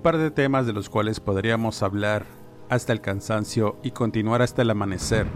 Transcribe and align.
Un 0.00 0.02
par 0.02 0.16
de 0.16 0.30
temas 0.30 0.64
de 0.64 0.72
los 0.72 0.88
cuales 0.88 1.20
podríamos 1.20 1.82
hablar 1.82 2.24
hasta 2.70 2.94
el 2.94 3.02
cansancio 3.02 3.76
y 3.82 3.90
continuar 3.90 4.40
hasta 4.40 4.62
el 4.62 4.70
amanecer 4.70 5.26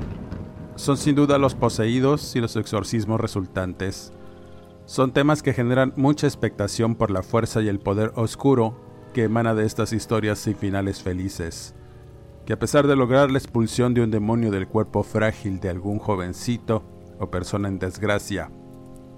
son 0.74 0.96
sin 0.96 1.14
duda 1.14 1.36
los 1.36 1.54
poseídos 1.54 2.34
y 2.34 2.40
los 2.40 2.56
exorcismos 2.56 3.20
resultantes. 3.20 4.14
Son 4.86 5.12
temas 5.12 5.42
que 5.42 5.52
generan 5.52 5.92
mucha 5.96 6.26
expectación 6.26 6.94
por 6.94 7.10
la 7.10 7.22
fuerza 7.22 7.60
y 7.60 7.68
el 7.68 7.78
poder 7.78 8.12
oscuro 8.14 8.74
que 9.12 9.24
emana 9.24 9.54
de 9.54 9.66
estas 9.66 9.92
historias 9.92 10.38
sin 10.38 10.56
finales 10.56 11.02
felices, 11.02 11.74
que 12.46 12.54
a 12.54 12.58
pesar 12.58 12.86
de 12.86 12.96
lograr 12.96 13.30
la 13.30 13.36
expulsión 13.40 13.92
de 13.92 14.00
un 14.00 14.10
demonio 14.10 14.50
del 14.50 14.66
cuerpo 14.66 15.02
frágil 15.02 15.60
de 15.60 15.68
algún 15.68 15.98
jovencito 15.98 16.84
o 17.20 17.30
persona 17.30 17.68
en 17.68 17.78
desgracia, 17.78 18.50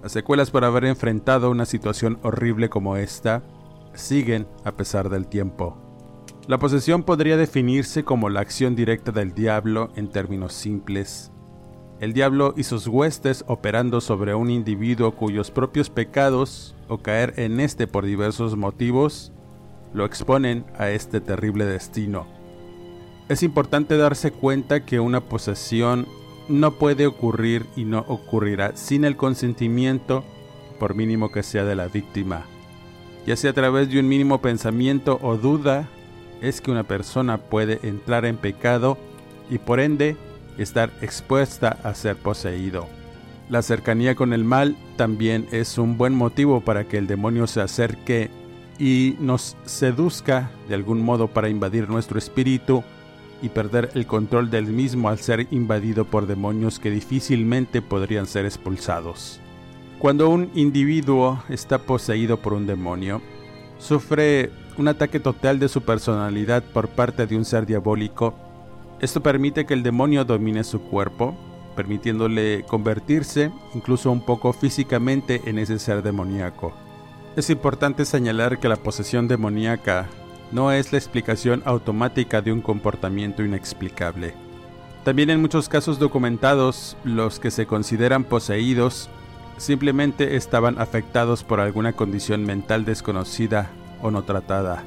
las 0.03 0.11
secuelas 0.11 0.51
por 0.51 0.65
haber 0.65 0.83
enfrentado 0.83 1.49
una 1.49 1.63
situación 1.63 2.19
horrible 2.21 2.67
como 2.67 2.97
esta 2.97 3.43
siguen 3.97 4.47
a 4.63 4.71
pesar 4.73 5.09
del 5.09 5.27
tiempo. 5.27 5.77
La 6.47 6.59
posesión 6.59 7.03
podría 7.03 7.35
definirse 7.35 8.05
como 8.05 8.29
la 8.29 8.39
acción 8.39 8.75
directa 8.75 9.11
del 9.11 9.33
diablo 9.33 9.91
en 9.95 10.07
términos 10.09 10.53
simples. 10.53 11.31
El 11.99 12.13
diablo 12.13 12.53
y 12.55 12.63
sus 12.63 12.87
huestes 12.87 13.43
operando 13.47 13.99
sobre 13.99 14.33
un 14.33 14.49
individuo 14.49 15.11
cuyos 15.11 15.51
propios 15.51 15.89
pecados, 15.89 16.73
o 16.87 16.99
caer 16.99 17.33
en 17.35 17.59
este 17.59 17.85
por 17.85 18.05
diversos 18.05 18.55
motivos, 18.55 19.33
lo 19.93 20.05
exponen 20.05 20.65
a 20.77 20.89
este 20.89 21.19
terrible 21.19 21.65
destino. 21.65 22.27
Es 23.27 23.43
importante 23.43 23.97
darse 23.97 24.31
cuenta 24.31 24.85
que 24.85 25.01
una 25.01 25.21
posesión 25.21 26.07
no 26.47 26.75
puede 26.75 27.07
ocurrir 27.07 27.65
y 27.75 27.83
no 27.83 28.05
ocurrirá 28.07 28.77
sin 28.77 29.03
el 29.03 29.17
consentimiento, 29.17 30.23
por 30.79 30.95
mínimo 30.95 31.29
que 31.29 31.43
sea 31.43 31.65
de 31.65 31.75
la 31.75 31.87
víctima 31.87 32.45
ya 33.27 33.35
sea 33.35 33.51
a 33.51 33.53
través 33.53 33.89
de 33.89 33.99
un 33.99 34.07
mínimo 34.07 34.41
pensamiento 34.41 35.19
o 35.21 35.35
duda, 35.35 35.89
es 36.41 36.61
que 36.61 36.71
una 36.71 36.83
persona 36.83 37.37
puede 37.37 37.79
entrar 37.83 38.25
en 38.25 38.37
pecado 38.37 38.97
y 39.49 39.57
por 39.57 39.81
ende 39.81 40.15
estar 40.57 40.91
expuesta 41.01 41.77
a 41.83 41.93
ser 41.93 42.15
poseído. 42.15 42.87
La 43.49 43.61
cercanía 43.61 44.15
con 44.15 44.31
el 44.31 44.45
mal 44.45 44.77
también 44.95 45.45
es 45.51 45.77
un 45.77 45.97
buen 45.97 46.15
motivo 46.15 46.61
para 46.61 46.85
que 46.85 46.97
el 46.97 47.07
demonio 47.07 47.47
se 47.47 47.59
acerque 47.59 48.29
y 48.79 49.17
nos 49.19 49.57
seduzca 49.65 50.49
de 50.69 50.75
algún 50.75 51.01
modo 51.01 51.27
para 51.27 51.49
invadir 51.49 51.89
nuestro 51.89 52.17
espíritu 52.17 52.81
y 53.41 53.49
perder 53.49 53.91
el 53.93 54.07
control 54.07 54.49
del 54.49 54.67
mismo 54.67 55.09
al 55.09 55.19
ser 55.19 55.47
invadido 55.51 56.05
por 56.05 56.27
demonios 56.27 56.79
que 56.79 56.91
difícilmente 56.91 57.81
podrían 57.81 58.25
ser 58.25 58.45
expulsados. 58.45 59.41
Cuando 59.99 60.29
un 60.29 60.51
individuo 60.53 61.41
está 61.49 61.79
poseído 61.79 62.37
por 62.37 62.53
un 62.53 62.67
demonio, 62.67 63.19
sufre 63.79 64.51
un 64.77 64.87
ataque 64.87 65.19
total 65.19 65.57
de 65.57 65.69
su 65.69 65.81
personalidad 65.81 66.63
por 66.63 66.89
parte 66.89 67.25
de 67.25 67.35
un 67.35 67.43
ser 67.43 67.65
diabólico. 67.65 68.35
Esto 69.01 69.23
permite 69.23 69.65
que 69.65 69.73
el 69.73 69.81
demonio 69.81 70.23
domine 70.23 70.63
su 70.63 70.81
cuerpo, 70.81 71.35
permitiéndole 71.75 72.63
convertirse 72.67 73.51
incluso 73.73 74.11
un 74.11 74.23
poco 74.23 74.53
físicamente 74.53 75.41
en 75.45 75.57
ese 75.57 75.79
ser 75.79 76.03
demoníaco. 76.03 76.73
Es 77.35 77.49
importante 77.49 78.05
señalar 78.05 78.59
que 78.59 78.69
la 78.69 78.75
posesión 78.75 79.27
demoníaca 79.27 80.07
no 80.51 80.71
es 80.71 80.91
la 80.91 80.99
explicación 80.99 81.63
automática 81.65 82.43
de 82.43 82.51
un 82.51 82.61
comportamiento 82.61 83.43
inexplicable. 83.43 84.35
También 85.03 85.31
en 85.31 85.41
muchos 85.41 85.69
casos 85.69 85.97
documentados, 85.97 86.97
los 87.03 87.39
que 87.39 87.49
se 87.49 87.65
consideran 87.65 88.25
poseídos 88.25 89.09
simplemente 89.57 90.35
estaban 90.35 90.79
afectados 90.79 91.43
por 91.43 91.59
alguna 91.59 91.93
condición 91.93 92.45
mental 92.45 92.85
desconocida 92.85 93.69
o 94.01 94.11
no 94.11 94.23
tratada. 94.23 94.83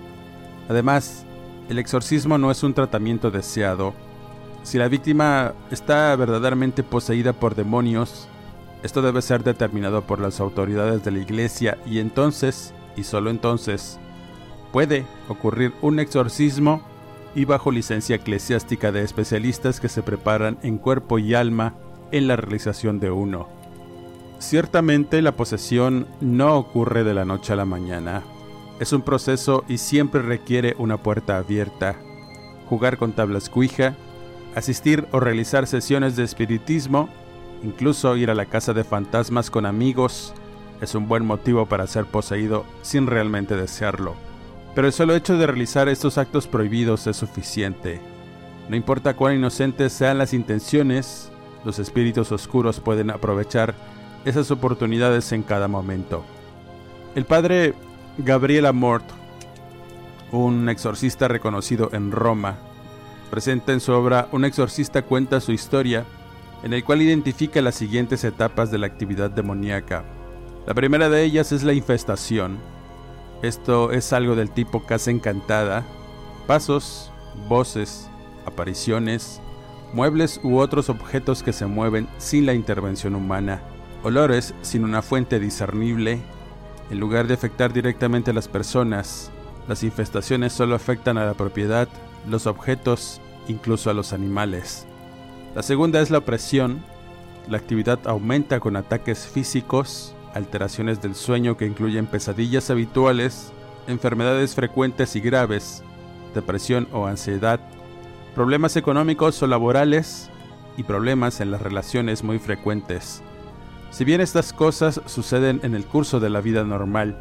Además, 0.69 1.25
el 1.69 1.79
exorcismo 1.79 2.39
no 2.39 2.51
es 2.51 2.63
un 2.63 2.75
tratamiento 2.75 3.31
deseado. 3.31 3.95
Si 4.63 4.79
la 4.79 4.89
víctima 4.89 5.55
está 5.71 6.15
verdaderamente 6.17 6.83
poseída 6.83 7.33
por 7.33 7.55
demonios, 7.55 8.29
esto 8.83 9.03
debe 9.03 9.23
ser 9.23 9.45
determinado 9.45 10.03
por 10.03 10.21
las 10.21 10.41
autoridades 10.41 11.05
de 11.05 11.11
la 11.11 11.19
iglesia 11.19 11.79
y 11.87 11.99
entonces, 11.99 12.73
y 12.97 13.05
solo 13.05 13.31
entonces, 13.31 13.99
puede 14.73 15.05
ocurrir 15.29 15.73
un 15.83 16.01
exorcismo 16.01 16.83
y 17.35 17.45
bajo 17.45 17.71
licencia 17.71 18.17
eclesiástica 18.17 18.91
de 18.91 19.03
especialistas 19.03 19.81
que 19.81 19.89
se 19.89 20.03
preparan 20.03 20.59
en 20.63 20.79
cuerpo 20.79 21.19
y 21.19 21.35
alma 21.35 21.75
en 22.11 22.27
la 22.27 22.37
realización 22.37 23.01
de 23.01 23.11
uno. 23.11 23.60
Ciertamente 24.41 25.21
la 25.21 25.37
posesión 25.37 26.09
no 26.23 26.57
ocurre 26.57 27.05
de 27.05 27.13
la 27.13 27.27
noche 27.27 27.53
a 27.53 27.57
la 27.57 27.67
mañana. 27.67 28.23
Es 28.81 28.95
un 28.95 29.03
proceso 29.03 29.65
y 29.69 29.77
siempre 29.77 30.23
requiere 30.23 30.75
una 30.79 30.97
puerta 30.97 31.37
abierta. 31.37 31.97
Jugar 32.67 32.97
con 32.97 33.13
tablas 33.13 33.51
cuija, 33.51 33.95
asistir 34.55 35.07
o 35.13 35.21
realizar 35.21 35.67
sesiones 35.67 36.17
de 36.17 36.25
espiritismo, 36.25 37.11
incluso 37.63 38.17
ir 38.17 38.31
a 38.31 38.35
la 38.35 38.47
casa 38.47 38.73
de 38.73 38.83
fantasmas 38.83 39.51
con 39.51 39.67
amigos, 39.67 40.33
es 40.81 40.95
un 40.95 41.07
buen 41.07 41.27
motivo 41.27 41.67
para 41.67 41.87
ser 41.87 42.07
poseído 42.07 42.65
sin 42.81 43.07
realmente 43.07 43.57
desearlo. 43.57 44.15
Pero 44.75 44.87
el 44.87 44.95
solo 44.95 45.15
hecho 45.15 45.37
de 45.37 45.49
realizar 45.49 45.91
estos 45.91 46.17
actos 46.17 46.47
prohibidos 46.47 47.07
es 47.07 47.17
suficiente. 47.17 48.01
No 48.71 48.77
importa 48.77 49.15
cuán 49.15 49.35
inocentes 49.35 49.93
sean 49.93 50.17
las 50.17 50.33
intenciones, 50.33 51.31
los 51.63 51.79
espíritus 51.79 52.33
oscuros 52.33 52.81
pueden 52.81 53.11
aprovechar 53.11 53.75
esas 54.25 54.51
oportunidades 54.51 55.33
en 55.33 55.43
cada 55.43 55.69
momento. 55.69 56.25
El 57.15 57.25
padre 57.25 57.75
Gabriel 58.19 58.67
Amort, 58.67 59.05
un 60.33 60.69
exorcista 60.69 61.29
reconocido 61.29 61.91
en 61.93 62.13
Roma, 62.13 62.59
presenta 63.31 63.73
en 63.73 63.81
su 63.81 63.93
obra 63.93 64.29
Un 64.33 64.45
exorcista 64.45 65.03
cuenta 65.03 65.41
su 65.41 65.53
historia, 65.53 66.05
en 66.63 66.73
el 66.73 66.85
cual 66.85 67.01
identifica 67.03 67.63
las 67.63 67.77
siguientes 67.77 68.25
etapas 68.25 68.71
de 68.71 68.79
la 68.79 68.87
actividad 68.87 69.31
demoníaca. 69.31 70.05
La 70.67 70.75
primera 70.75 71.09
de 71.09 71.25
ellas 71.25 71.53
es 71.53 71.63
la 71.63 71.73
infestación. 71.73 72.59
Esto 73.43 73.91
es 73.93 74.13
algo 74.13 74.37
del 74.37 74.51
tipo 74.51 74.85
casa 74.85 75.11
encantada, 75.11 75.87
pasos, 76.47 77.11
voces, 77.49 78.11
apariciones, 78.45 79.41
muebles 79.95 80.41
u 80.43 80.59
otros 80.59 80.91
objetos 80.91 81.43
que 81.43 81.55
se 81.55 81.67
mueven 81.67 82.07
sin 82.19 82.45
la 82.45 82.53
intervención 82.53 83.15
humana 83.15 83.63
olores 84.03 84.55
sin 84.63 84.85
una 84.85 85.03
fuente 85.03 85.39
discernible, 85.39 86.21
en 86.91 86.99
lugar 86.99 87.27
de 87.27 87.35
afectar 87.35 87.73
directamente 87.73 88.33
a 88.33 88.35
las 88.35 88.49
personas, 88.49 89.31
las 89.69 89.85
infestaciones 89.85 90.53
solo 90.53 90.75
afectan 90.75 91.19
a 91.19 91.25
la 91.25 91.35
propiedad, 91.35 91.89
los 92.29 92.47
objetos, 92.47 93.21
incluso 93.47 93.91
a 93.91 93.95
los 93.95 94.13
animales. 94.13 94.87
La 95.55 95.63
segunda 95.63 96.01
es 96.01 96.11
la 96.11 96.19
opresión. 96.19 96.83
La 97.49 97.59
actividad 97.59 98.01
aumenta 98.07 98.61
con 98.61 98.77
ataques 98.77 99.27
físicos, 99.27 100.15
alteraciones 100.35 101.01
del 101.01 101.15
sueño 101.15 101.57
que 101.57 101.67
incluyen 101.67 102.07
pesadillas 102.07 102.71
habituales, 102.71 103.53
enfermedades 103.87 104.55
frecuentes 104.55 105.15
y 105.17 105.21
graves, 105.21 105.83
depresión 106.35 106.89
o 106.93 107.07
ansiedad, 107.07 107.61
problemas 108.35 108.77
económicos 108.77 109.43
o 109.43 109.47
laborales 109.47 110.31
y 110.77 110.85
problemas 110.85 111.41
en 111.41 111.51
las 111.51 111.63
relaciones 111.63 112.23
muy 112.23 112.39
frecuentes. 112.39 113.23
Si 113.91 114.05
bien 114.05 114.21
estas 114.21 114.53
cosas 114.53 115.01
suceden 115.07 115.61
en 115.65 115.75
el 115.75 115.85
curso 115.85 116.21
de 116.21 116.31
la 116.31 116.41
vida 116.41 116.63
normal, 116.63 117.17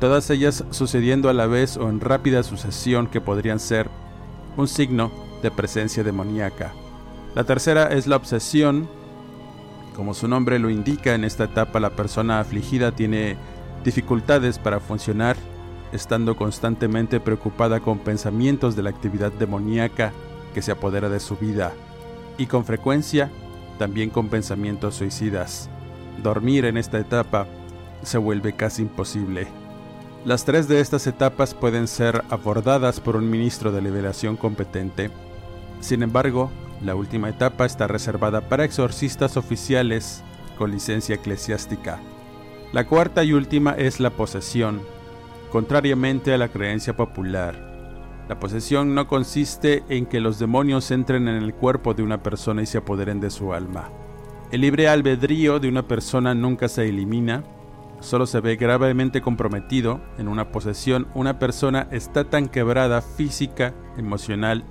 todas 0.00 0.30
ellas 0.30 0.64
sucediendo 0.70 1.28
a 1.28 1.34
la 1.34 1.46
vez 1.46 1.76
o 1.76 1.88
en 1.90 2.00
rápida 2.00 2.42
sucesión 2.42 3.06
que 3.06 3.20
podrían 3.20 3.60
ser 3.60 3.90
un 4.56 4.66
signo 4.66 5.12
de 5.42 5.50
presencia 5.50 6.02
demoníaca. 6.02 6.72
La 7.34 7.44
tercera 7.44 7.88
es 7.88 8.06
la 8.06 8.16
obsesión. 8.16 8.88
Como 9.94 10.14
su 10.14 10.26
nombre 10.26 10.58
lo 10.58 10.70
indica, 10.70 11.14
en 11.14 11.24
esta 11.24 11.44
etapa 11.44 11.80
la 11.80 11.90
persona 11.90 12.40
afligida 12.40 12.92
tiene 12.92 13.36
dificultades 13.84 14.58
para 14.58 14.80
funcionar, 14.80 15.36
estando 15.92 16.34
constantemente 16.34 17.20
preocupada 17.20 17.80
con 17.80 17.98
pensamientos 17.98 18.74
de 18.74 18.82
la 18.82 18.90
actividad 18.90 19.32
demoníaca 19.32 20.12
que 20.54 20.62
se 20.62 20.72
apodera 20.72 21.10
de 21.10 21.20
su 21.20 21.36
vida, 21.36 21.72
y 22.38 22.46
con 22.46 22.64
frecuencia 22.64 23.30
también 23.78 24.10
con 24.10 24.28
pensamientos 24.28 24.94
suicidas. 24.94 25.70
Dormir 26.22 26.66
en 26.66 26.76
esta 26.76 26.98
etapa 26.98 27.46
se 28.02 28.18
vuelve 28.18 28.54
casi 28.54 28.82
imposible. 28.82 29.46
Las 30.24 30.44
tres 30.44 30.68
de 30.68 30.80
estas 30.80 31.06
etapas 31.06 31.54
pueden 31.54 31.88
ser 31.88 32.24
abordadas 32.28 33.00
por 33.00 33.16
un 33.16 33.30
ministro 33.30 33.72
de 33.72 33.80
liberación 33.80 34.36
competente. 34.36 35.10
Sin 35.80 36.02
embargo, 36.02 36.50
la 36.84 36.94
última 36.94 37.30
etapa 37.30 37.64
está 37.64 37.86
reservada 37.86 38.42
para 38.42 38.64
exorcistas 38.64 39.38
oficiales 39.38 40.22
con 40.58 40.70
licencia 40.70 41.14
eclesiástica. 41.14 42.00
La 42.72 42.86
cuarta 42.86 43.24
y 43.24 43.32
última 43.32 43.72
es 43.72 43.98
la 43.98 44.10
posesión, 44.10 44.82
contrariamente 45.50 46.34
a 46.34 46.38
la 46.38 46.48
creencia 46.48 46.94
popular. 46.94 47.70
La 48.28 48.38
posesión 48.38 48.94
no 48.94 49.08
consiste 49.08 49.82
en 49.88 50.06
que 50.06 50.20
los 50.20 50.38
demonios 50.38 50.90
entren 50.90 51.28
en 51.28 51.42
el 51.42 51.54
cuerpo 51.54 51.94
de 51.94 52.02
una 52.02 52.22
persona 52.22 52.62
y 52.62 52.66
se 52.66 52.78
apoderen 52.78 53.20
de 53.20 53.30
su 53.30 53.54
alma. 53.54 53.90
El 54.52 54.62
libre 54.62 54.88
albedrío 54.88 55.60
de 55.60 55.68
una 55.68 55.86
persona 55.86 56.34
nunca 56.34 56.68
se 56.68 56.88
elimina, 56.88 57.44
solo 58.00 58.26
se 58.26 58.40
ve 58.40 58.56
gravemente 58.56 59.20
comprometido. 59.20 60.00
En 60.18 60.26
una 60.26 60.50
posesión, 60.50 61.06
una 61.14 61.38
persona 61.38 61.86
está 61.92 62.24
tan 62.24 62.48
quebrada 62.48 63.00
física, 63.00 63.74
emocional, 63.96 64.64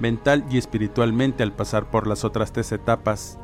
mental 0.00 0.44
y 0.50 0.58
espiritualmente 0.58 1.44
al 1.44 1.52
pasar 1.52 1.88
por 1.88 2.08
las 2.08 2.24
otras 2.24 2.52
tres 2.52 2.72
etapas, 2.72 3.38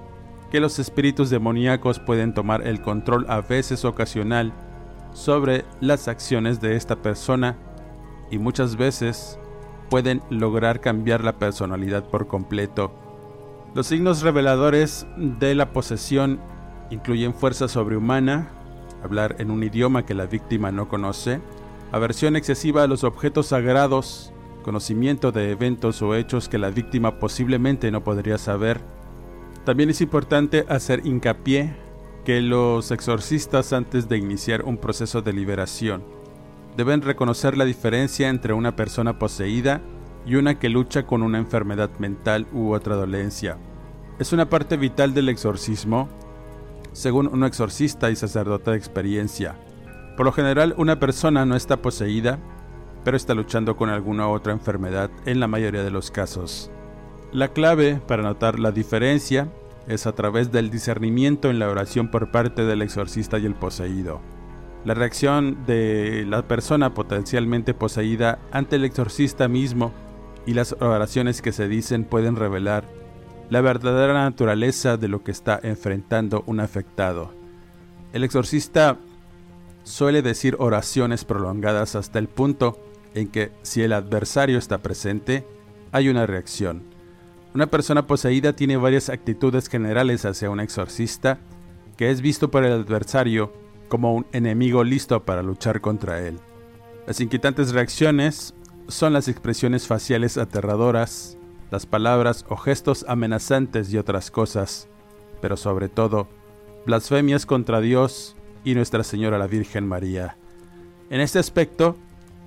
que 0.51 0.59
los 0.59 0.81
espíritus 0.81 1.31
demoníacos 1.31 2.01
pueden 2.01 2.35
tomar 2.35 2.67
el 2.67 2.83
control 2.83 3.27
a 3.29 3.41
veces 3.41 3.85
ocasional 3.85 4.53
sobre 5.13 5.65
las 5.81 6.09
acciones 6.09 6.61
de 6.61 6.75
esta 6.75 6.97
persona 6.97 7.57
y 8.33 8.39
muchas 8.39 8.75
veces 8.75 9.39
pueden 9.91 10.23
lograr 10.29 10.81
cambiar 10.81 11.23
la 11.23 11.39
personalidad 11.39 12.03
por 12.03 12.27
completo. 12.27 13.08
Los 13.79 13.87
signos 13.87 14.23
reveladores 14.23 15.07
de 15.17 15.55
la 15.55 15.73
posesión 15.73 16.41
incluyen 16.91 17.33
fuerza 17.33 17.69
sobrehumana, 17.69 18.51
hablar 19.05 19.37
en 19.39 19.53
un 19.53 19.63
idioma 19.63 20.05
que 20.05 20.15
la 20.15 20.27
víctima 20.27 20.73
no 20.73 20.89
conoce, 20.89 21.41
aversión 21.93 22.35
excesiva 22.35 22.83
a 22.83 22.89
los 22.89 23.05
objetos 23.05 23.47
sagrados, 23.47 24.33
conocimiento 24.65 25.31
de 25.31 25.53
eventos 25.53 26.03
o 26.03 26.17
hechos 26.17 26.49
que 26.49 26.59
la 26.59 26.71
víctima 26.71 27.21
posiblemente 27.21 27.93
no 27.93 28.03
podría 28.03 28.37
saber. 28.37 28.81
También 29.65 29.91
es 29.91 30.01
importante 30.01 30.67
hacer 30.69 31.07
hincapié 31.07 31.77
que 32.25 32.41
los 32.41 32.91
exorcistas 32.91 33.73
antes 33.73 34.09
de 34.09 34.19
iniciar 34.19 34.65
un 34.65 34.79
proceso 34.79 35.23
de 35.23 35.33
liberación 35.33 36.03
deben 36.77 37.01
reconocer 37.01 37.57
la 37.57 37.65
diferencia 37.65 38.29
entre 38.29 38.55
una 38.55 38.75
persona 38.75 39.21
poseída 39.21 39.81
y 40.27 40.35
una 40.35 40.59
que 40.59 40.69
lucha 40.69 41.07
con 41.07 41.23
una 41.23 41.39
enfermedad 41.39 41.91
mental 42.01 42.49
u 42.53 42.73
otra 42.73 42.97
dolencia. 42.97 43.57
Es 44.19 44.33
una 44.33 44.49
parte 44.49 44.77
vital 44.77 45.15
del 45.15 45.29
exorcismo 45.29 46.09
según 46.93 47.29
un 47.29 47.45
exorcista 47.45 48.11
y 48.11 48.17
sacerdote 48.17 48.73
de 48.73 48.77
experiencia. 48.77 49.55
Por 50.17 50.27
lo 50.27 50.33
general, 50.33 50.75
una 50.77 50.99
persona 50.99 51.47
no 51.47 51.55
está 51.55 51.77
poseída, 51.77 52.41
pero 53.05 53.17
está 53.17 53.35
luchando 53.35 53.77
con 53.77 53.91
alguna 53.91 54.29
otra 54.29 54.53
enfermedad 54.53 55.11
en 55.25 55.39
la 55.39 55.47
mayoría 55.47 55.85
de 55.85 55.93
los 55.93 56.11
casos. 56.11 56.69
La 57.31 57.49
clave 57.49 58.01
para 58.09 58.25
notar 58.25 58.59
la 58.59 58.73
diferencia 58.73 59.53
es 59.87 60.09
a 60.09 60.13
través 60.17 60.51
del 60.51 60.71
discernimiento 60.71 61.49
en 61.49 61.61
la 61.61 61.69
oración 61.69 62.11
por 62.11 62.33
parte 62.33 62.65
del 62.65 62.83
exorcista 62.83 63.39
y 63.39 63.47
el 63.47 63.55
poseído. 63.55 64.21
La 64.85 64.95
reacción 64.95 65.65
de 65.65 66.25
la 66.27 66.43
persona 66.49 66.93
potencialmente 66.93 67.73
poseída 67.73 68.41
ante 68.51 68.77
el 68.77 68.85
exorcista 68.85 69.47
mismo 69.47 69.93
y 70.45 70.55
las 70.55 70.73
oraciones 70.81 71.41
que 71.41 71.53
se 71.53 71.69
dicen 71.69 72.03
pueden 72.03 72.35
revelar 72.35 72.98
la 73.51 73.61
verdadera 73.61 74.13
naturaleza 74.13 74.97
de 74.97 75.09
lo 75.09 75.23
que 75.23 75.31
está 75.31 75.59
enfrentando 75.63 76.45
un 76.47 76.61
afectado. 76.61 77.33
El 78.13 78.25
exorcista 78.25 78.99
suele 79.85 80.23
decir 80.23 80.57
oraciones 80.59 81.25
prolongadas 81.25 81.95
hasta 81.95 82.19
el 82.19 82.29
punto 82.29 82.79
en 83.15 83.29
que 83.29 83.53
si 83.63 83.83
el 83.83 83.93
adversario 83.93 84.59
está 84.59 84.79
presente, 84.79 85.47
hay 85.93 86.09
una 86.09 86.27
reacción. 86.27 86.83
Una 87.55 87.67
persona 87.67 88.07
poseída 88.07 88.53
tiene 88.53 88.77
varias 88.77 89.09
actitudes 89.09 89.69
generales 89.69 90.25
hacia 90.25 90.51
un 90.51 90.61
exorcista 90.61 91.39
que 91.97 92.11
es 92.11 92.21
visto 92.21 92.51
por 92.51 92.65
el 92.65 92.73
adversario 92.73 93.53
como 93.89 94.15
un 94.15 94.27
enemigo 94.33 94.85
listo 94.85 95.25
para 95.25 95.43
luchar 95.43 95.81
contra 95.81 96.21
él. 96.21 96.39
Las 97.07 97.21
inquietantes 97.21 97.73
reacciones 97.73 98.55
son 98.87 99.15
las 99.15 99.29
expresiones 99.29 99.87
faciales 99.87 100.37
aterradoras, 100.37 101.38
las 101.71 101.87
palabras 101.87 102.45
o 102.49 102.57
gestos 102.57 103.05
amenazantes 103.09 103.93
y 103.93 103.99
otras 103.99 104.31
cosas, 104.31 104.89
pero 105.41 105.57
sobre 105.57 105.89
todo, 105.89 106.29
blasfemias 106.87 107.47
contra 107.47 107.81
Dios 107.81 108.37
y 108.65 108.75
Nuestra 108.75 109.05
Señora 109.05 109.39
la 109.39 109.47
Virgen 109.47 109.87
María. 109.87 110.37
En 111.11 111.21
este 111.21 111.39
aspecto, 111.39 111.97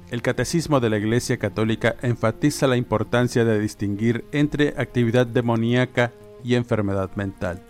el 0.09 0.21
Catecismo 0.21 0.79
de 0.79 0.89
la 0.89 0.97
Iglesia 0.97 1.37
Católica 1.37 1.95
enfatiza 2.01 2.67
la 2.67 2.77
importancia 2.77 3.45
de 3.45 3.59
distinguir 3.59 4.25
entre 4.31 4.69
actividad 4.77 5.25
demoníaca 5.25 6.11
y 6.43 6.55
enfermedad 6.55 7.11
mental. 7.15 7.61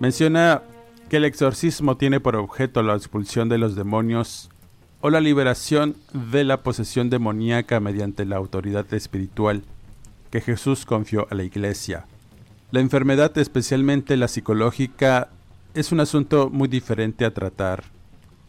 Menciona 0.00 0.62
que 1.08 1.18
el 1.18 1.24
exorcismo 1.24 1.96
tiene 1.96 2.20
por 2.20 2.36
objeto 2.36 2.82
la 2.82 2.94
expulsión 2.94 3.48
de 3.48 3.58
los 3.58 3.76
demonios 3.76 4.50
o 5.00 5.10
la 5.10 5.20
liberación 5.20 5.96
de 6.12 6.44
la 6.44 6.62
posesión 6.62 7.10
demoníaca 7.10 7.80
mediante 7.80 8.24
la 8.24 8.36
autoridad 8.36 8.92
espiritual 8.92 9.62
que 10.30 10.40
Jesús 10.40 10.84
confió 10.84 11.26
a 11.30 11.34
la 11.34 11.44
iglesia. 11.44 12.06
La 12.70 12.80
enfermedad, 12.80 13.36
especialmente 13.38 14.16
la 14.16 14.28
psicológica, 14.28 15.30
es 15.74 15.92
un 15.92 16.00
asunto 16.00 16.50
muy 16.50 16.68
diferente 16.68 17.24
a 17.24 17.32
tratar. 17.32 17.84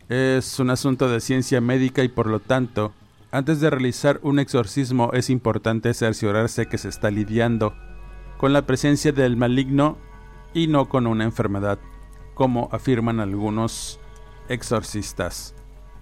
Es 0.09 0.59
un 0.59 0.69
asunto 0.71 1.09
de 1.09 1.21
ciencia 1.21 1.61
médica 1.61 2.03
y 2.03 2.09
por 2.09 2.27
lo 2.27 2.39
tanto, 2.39 2.93
antes 3.31 3.59
de 3.59 3.69
realizar 3.69 4.19
un 4.23 4.39
exorcismo 4.39 5.11
es 5.13 5.29
importante 5.29 5.93
cerciorarse 5.93 6.65
que 6.65 6.77
se 6.77 6.89
está 6.89 7.11
lidiando 7.11 7.75
con 8.37 8.53
la 8.53 8.65
presencia 8.65 9.11
del 9.11 9.37
maligno 9.37 9.97
y 10.53 10.67
no 10.67 10.89
con 10.89 11.05
una 11.05 11.25
enfermedad, 11.25 11.77
como 12.33 12.69
afirman 12.71 13.19
algunos 13.19 13.99
exorcistas. 14.47 15.53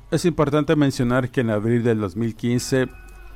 Es 0.09 0.23
importante 0.23 0.75
mencionar 0.75 1.29
que 1.29 1.41
en 1.41 1.49
abril 1.49 1.83
del 1.83 1.99
2015 1.99 2.87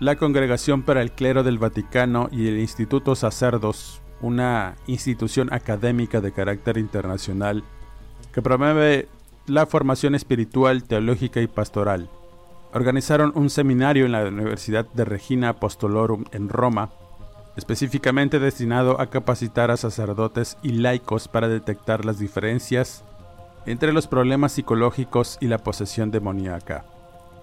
la 0.01 0.15
Congregación 0.15 0.81
para 0.81 1.03
el 1.03 1.11
Clero 1.11 1.43
del 1.43 1.59
Vaticano 1.59 2.27
y 2.31 2.47
el 2.47 2.59
Instituto 2.59 3.13
Sacerdos, 3.13 4.01
una 4.19 4.75
institución 4.87 5.53
académica 5.53 6.21
de 6.21 6.31
carácter 6.31 6.79
internacional 6.79 7.63
que 8.33 8.41
promueve 8.41 9.09
la 9.45 9.67
formación 9.67 10.15
espiritual, 10.15 10.85
teológica 10.85 11.39
y 11.39 11.45
pastoral. 11.45 12.09
Organizaron 12.73 13.31
un 13.35 13.51
seminario 13.51 14.07
en 14.07 14.13
la 14.13 14.23
Universidad 14.23 14.87
de 14.91 15.05
Regina 15.05 15.49
Apostolorum 15.49 16.25
en 16.31 16.49
Roma, 16.49 16.89
específicamente 17.55 18.39
destinado 18.39 18.99
a 18.99 19.11
capacitar 19.11 19.69
a 19.69 19.77
sacerdotes 19.77 20.57
y 20.63 20.71
laicos 20.71 21.27
para 21.27 21.47
detectar 21.47 22.05
las 22.05 22.17
diferencias 22.17 23.03
entre 23.67 23.93
los 23.93 24.07
problemas 24.07 24.53
psicológicos 24.53 25.37
y 25.41 25.45
la 25.45 25.59
posesión 25.59 26.09
demoníaca. 26.09 26.85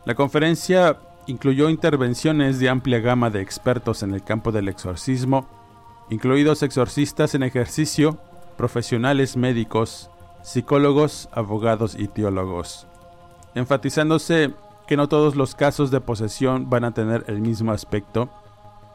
La 0.04 0.16
conferencia 0.16 0.96
incluyó 1.28 1.68
intervenciones 1.68 2.58
de 2.58 2.70
amplia 2.70 3.00
gama 3.00 3.28
de 3.28 3.42
expertos 3.42 4.02
en 4.02 4.14
el 4.14 4.24
campo 4.24 4.50
del 4.50 4.66
exorcismo, 4.66 5.46
incluidos 6.08 6.62
exorcistas 6.62 7.34
en 7.34 7.42
ejercicio, 7.42 8.18
profesionales 8.56 9.36
médicos, 9.36 10.10
psicólogos, 10.42 11.28
abogados 11.32 11.94
y 11.98 12.08
teólogos, 12.08 12.86
enfatizándose 13.54 14.54
que 14.86 14.96
no 14.96 15.08
todos 15.08 15.36
los 15.36 15.54
casos 15.54 15.90
de 15.90 16.00
posesión 16.00 16.70
van 16.70 16.84
a 16.84 16.92
tener 16.92 17.24
el 17.28 17.40
mismo 17.42 17.72
aspecto, 17.72 18.30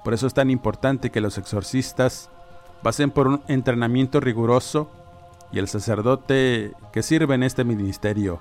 por 0.03 0.15
eso 0.15 0.25
es 0.25 0.33
tan 0.33 0.49
importante 0.49 1.11
que 1.11 1.21
los 1.21 1.37
exorcistas 1.37 2.31
pasen 2.81 3.11
por 3.11 3.27
un 3.27 3.43
entrenamiento 3.47 4.19
riguroso 4.19 4.89
y 5.51 5.59
el 5.59 5.67
sacerdote 5.67 6.73
que 6.91 7.03
sirve 7.03 7.35
en 7.35 7.43
este 7.43 7.63
ministerio 7.63 8.39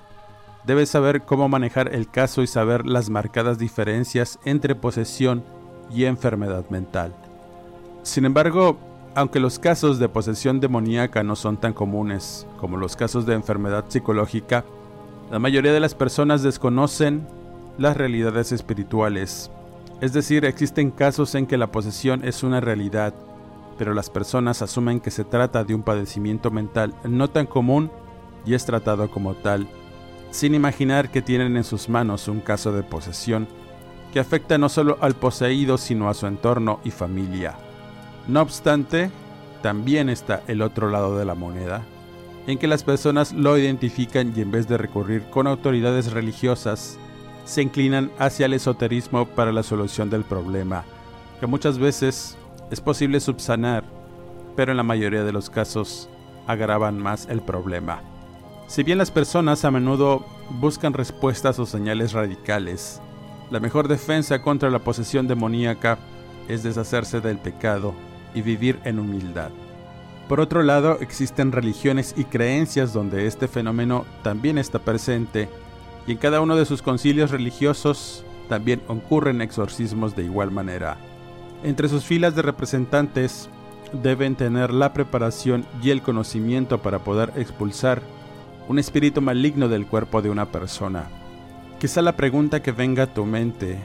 Debes 0.65 0.89
saber 0.89 1.23
cómo 1.23 1.49
manejar 1.49 1.93
el 1.93 2.09
caso 2.09 2.41
y 2.41 2.47
saber 2.47 2.85
las 2.85 3.09
marcadas 3.09 3.57
diferencias 3.57 4.39
entre 4.45 4.75
posesión 4.75 5.43
y 5.91 6.05
enfermedad 6.05 6.69
mental. 6.69 7.13
Sin 8.03 8.23
embargo, 8.23 8.77
aunque 9.15 9.41
los 9.41 9.59
casos 9.59 9.99
de 9.99 10.09
posesión 10.09 10.59
demoníaca 10.59 11.21
no 11.21 11.35
son 11.35 11.57
tan 11.57 11.73
comunes 11.73 12.47
como 12.57 12.77
los 12.77 12.95
casos 12.95 13.25
de 13.25 13.33
enfermedad 13.33 13.85
psicológica, 13.89 14.63
la 15.29 15.39
mayoría 15.39 15.73
de 15.73 15.79
las 15.79 15.95
personas 15.95 16.43
desconocen 16.43 17.27
las 17.77 17.97
realidades 17.97 18.51
espirituales. 18.51 19.51
Es 19.99 20.13
decir, 20.13 20.45
existen 20.45 20.91
casos 20.91 21.35
en 21.35 21.45
que 21.45 21.57
la 21.57 21.71
posesión 21.71 22.23
es 22.23 22.41
una 22.41 22.61
realidad, 22.61 23.13
pero 23.77 23.93
las 23.93 24.09
personas 24.09 24.61
asumen 24.61 24.99
que 24.99 25.11
se 25.11 25.23
trata 25.23 25.63
de 25.63 25.75
un 25.75 25.83
padecimiento 25.83 26.51
mental 26.51 26.93
no 27.03 27.29
tan 27.29 27.47
común 27.47 27.91
y 28.45 28.53
es 28.53 28.65
tratado 28.65 29.09
como 29.09 29.33
tal, 29.35 29.67
sin 30.33 30.55
imaginar 30.55 31.11
que 31.11 31.21
tienen 31.21 31.55
en 31.57 31.63
sus 31.63 31.89
manos 31.89 32.27
un 32.27 32.39
caso 32.39 32.71
de 32.71 32.81
posesión 32.81 33.47
que 34.11 34.19
afecta 34.19 34.57
no 34.57 34.67
solo 34.67 34.97
al 34.99 35.13
poseído 35.13 35.77
sino 35.77 36.09
a 36.09 36.15
su 36.15 36.25
entorno 36.25 36.79
y 36.83 36.89
familia. 36.89 37.55
No 38.27 38.41
obstante, 38.41 39.11
también 39.61 40.09
está 40.09 40.41
el 40.47 40.63
otro 40.63 40.89
lado 40.89 41.19
de 41.19 41.25
la 41.25 41.35
moneda, 41.35 41.83
en 42.47 42.57
que 42.57 42.67
las 42.67 42.83
personas 42.83 43.31
lo 43.31 43.59
identifican 43.59 44.33
y 44.35 44.41
en 44.41 44.49
vez 44.49 44.67
de 44.67 44.77
recurrir 44.77 45.21
con 45.29 45.45
autoridades 45.45 46.11
religiosas, 46.11 46.97
se 47.45 47.61
inclinan 47.61 48.11
hacia 48.17 48.47
el 48.47 48.53
esoterismo 48.53 49.27
para 49.27 49.51
la 49.51 49.61
solución 49.61 50.09
del 50.09 50.23
problema, 50.23 50.83
que 51.39 51.45
muchas 51.45 51.77
veces 51.77 52.37
es 52.71 52.81
posible 52.81 53.19
subsanar, 53.19 53.83
pero 54.55 54.71
en 54.71 54.77
la 54.77 54.83
mayoría 54.83 55.23
de 55.23 55.31
los 55.31 55.51
casos 55.51 56.09
agravan 56.47 56.97
más 56.97 57.27
el 57.29 57.41
problema. 57.41 58.01
Si 58.73 58.81
bien 58.81 58.97
las 58.97 59.11
personas 59.11 59.65
a 59.65 59.69
menudo 59.69 60.25
buscan 60.59 60.93
respuestas 60.93 61.59
o 61.59 61.67
señales 61.67 62.11
radicales, 62.11 62.99
la 63.51 63.59
mejor 63.59 63.87
defensa 63.87 64.41
contra 64.41 64.71
la 64.71 64.79
posesión 64.79 65.27
demoníaca 65.27 65.99
es 66.47 66.63
deshacerse 66.63 67.21
del 67.21 67.37
pecado 67.37 67.93
y 68.33 68.41
vivir 68.41 68.79
en 68.83 68.97
humildad. 68.97 69.51
Por 70.27 70.39
otro 70.39 70.63
lado, 70.63 70.97
existen 71.01 71.51
religiones 71.51 72.15
y 72.17 72.23
creencias 72.23 72.93
donde 72.93 73.27
este 73.27 73.47
fenómeno 73.47 74.05
también 74.23 74.57
está 74.57 74.79
presente 74.79 75.49
y 76.07 76.13
en 76.13 76.17
cada 76.17 76.41
uno 76.41 76.55
de 76.55 76.65
sus 76.65 76.81
concilios 76.81 77.29
religiosos 77.29 78.25
también 78.49 78.81
ocurren 78.87 79.43
exorcismos 79.43 80.15
de 80.15 80.23
igual 80.23 80.49
manera. 80.49 80.97
Entre 81.63 81.87
sus 81.89 82.05
filas 82.05 82.33
de 82.33 82.41
representantes 82.41 83.51
deben 84.01 84.35
tener 84.35 84.73
la 84.73 84.93
preparación 84.93 85.63
y 85.83 85.91
el 85.91 86.01
conocimiento 86.01 86.81
para 86.81 86.97
poder 87.03 87.33
expulsar 87.35 88.01
un 88.67 88.79
espíritu 88.79 89.21
maligno 89.21 89.67
del 89.67 89.85
cuerpo 89.85 90.21
de 90.21 90.29
una 90.29 90.51
persona. 90.51 91.09
Quizá 91.79 92.01
la 92.01 92.15
pregunta 92.15 92.61
que 92.61 92.71
venga 92.71 93.03
a 93.03 93.13
tu 93.13 93.25
mente 93.25 93.77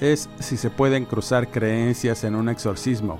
es 0.00 0.28
si 0.40 0.56
se 0.56 0.70
pueden 0.70 1.04
cruzar 1.04 1.48
creencias 1.48 2.24
en 2.24 2.34
un 2.34 2.48
exorcismo. 2.48 3.18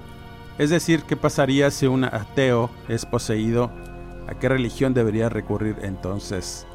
Es 0.59 0.71
decir, 0.71 1.03
¿qué 1.03 1.17
pasaría 1.17 1.71
si 1.71 1.87
un 1.87 2.05
ateo 2.05 2.71
es 2.89 3.07
poseído? 3.07 3.71
¿A 4.27 4.35
qué 4.35 4.49
religión 4.49 4.95
debería 4.95 5.29
recurrir 5.29 5.77
entonces? 5.83 6.67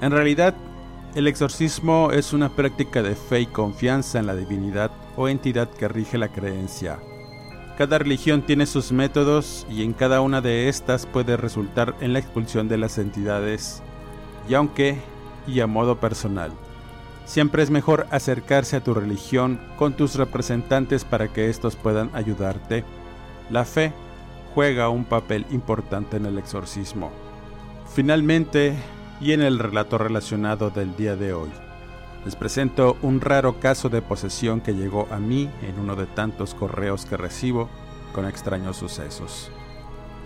En 0.00 0.10
realidad, 0.10 0.54
el 1.14 1.26
exorcismo 1.26 2.10
es 2.10 2.32
una 2.32 2.48
práctica 2.48 3.02
de 3.02 3.14
fe 3.14 3.40
y 3.40 3.46
confianza 3.46 4.18
en 4.18 4.26
la 4.26 4.34
divinidad 4.34 4.90
o 5.16 5.28
entidad 5.28 5.70
que 5.70 5.88
rige 5.88 6.18
la 6.18 6.28
creencia. 6.28 6.98
Cada 7.78 7.98
religión 7.98 8.42
tiene 8.42 8.66
sus 8.66 8.92
métodos 8.92 9.66
y 9.70 9.82
en 9.82 9.94
cada 9.94 10.20
una 10.20 10.40
de 10.40 10.68
estas 10.68 11.06
puede 11.06 11.36
resultar 11.36 11.94
en 12.00 12.12
la 12.12 12.18
expulsión 12.18 12.68
de 12.68 12.76
las 12.76 12.98
entidades, 12.98 13.82
y 14.48 14.54
aunque 14.54 14.98
y 15.46 15.60
a 15.60 15.66
modo 15.66 15.98
personal. 15.98 16.52
Siempre 17.24 17.62
es 17.62 17.70
mejor 17.70 18.06
acercarse 18.10 18.76
a 18.76 18.84
tu 18.84 18.94
religión 18.94 19.60
con 19.76 19.94
tus 19.94 20.16
representantes 20.16 21.04
para 21.04 21.28
que 21.32 21.48
estos 21.48 21.76
puedan 21.76 22.10
ayudarte. 22.14 22.84
La 23.48 23.64
fe 23.64 23.92
juega 24.54 24.88
un 24.88 25.04
papel 25.04 25.46
importante 25.50 26.16
en 26.16 26.26
el 26.26 26.38
exorcismo. 26.38 27.10
Finalmente, 27.94 28.74
y 29.20 29.32
en 29.32 29.40
el 29.40 29.58
relato 29.58 29.98
relacionado 29.98 30.70
del 30.70 30.96
día 30.96 31.14
de 31.14 31.32
hoy. 31.32 31.50
Les 32.24 32.36
presento 32.36 32.96
un 33.02 33.20
raro 33.20 33.58
caso 33.58 33.88
de 33.88 34.00
posesión 34.00 34.60
que 34.60 34.74
llegó 34.74 35.08
a 35.10 35.18
mí 35.18 35.50
en 35.62 35.80
uno 35.80 35.96
de 35.96 36.06
tantos 36.06 36.54
correos 36.54 37.04
que 37.04 37.16
recibo 37.16 37.68
con 38.14 38.26
extraños 38.26 38.76
sucesos. 38.76 39.50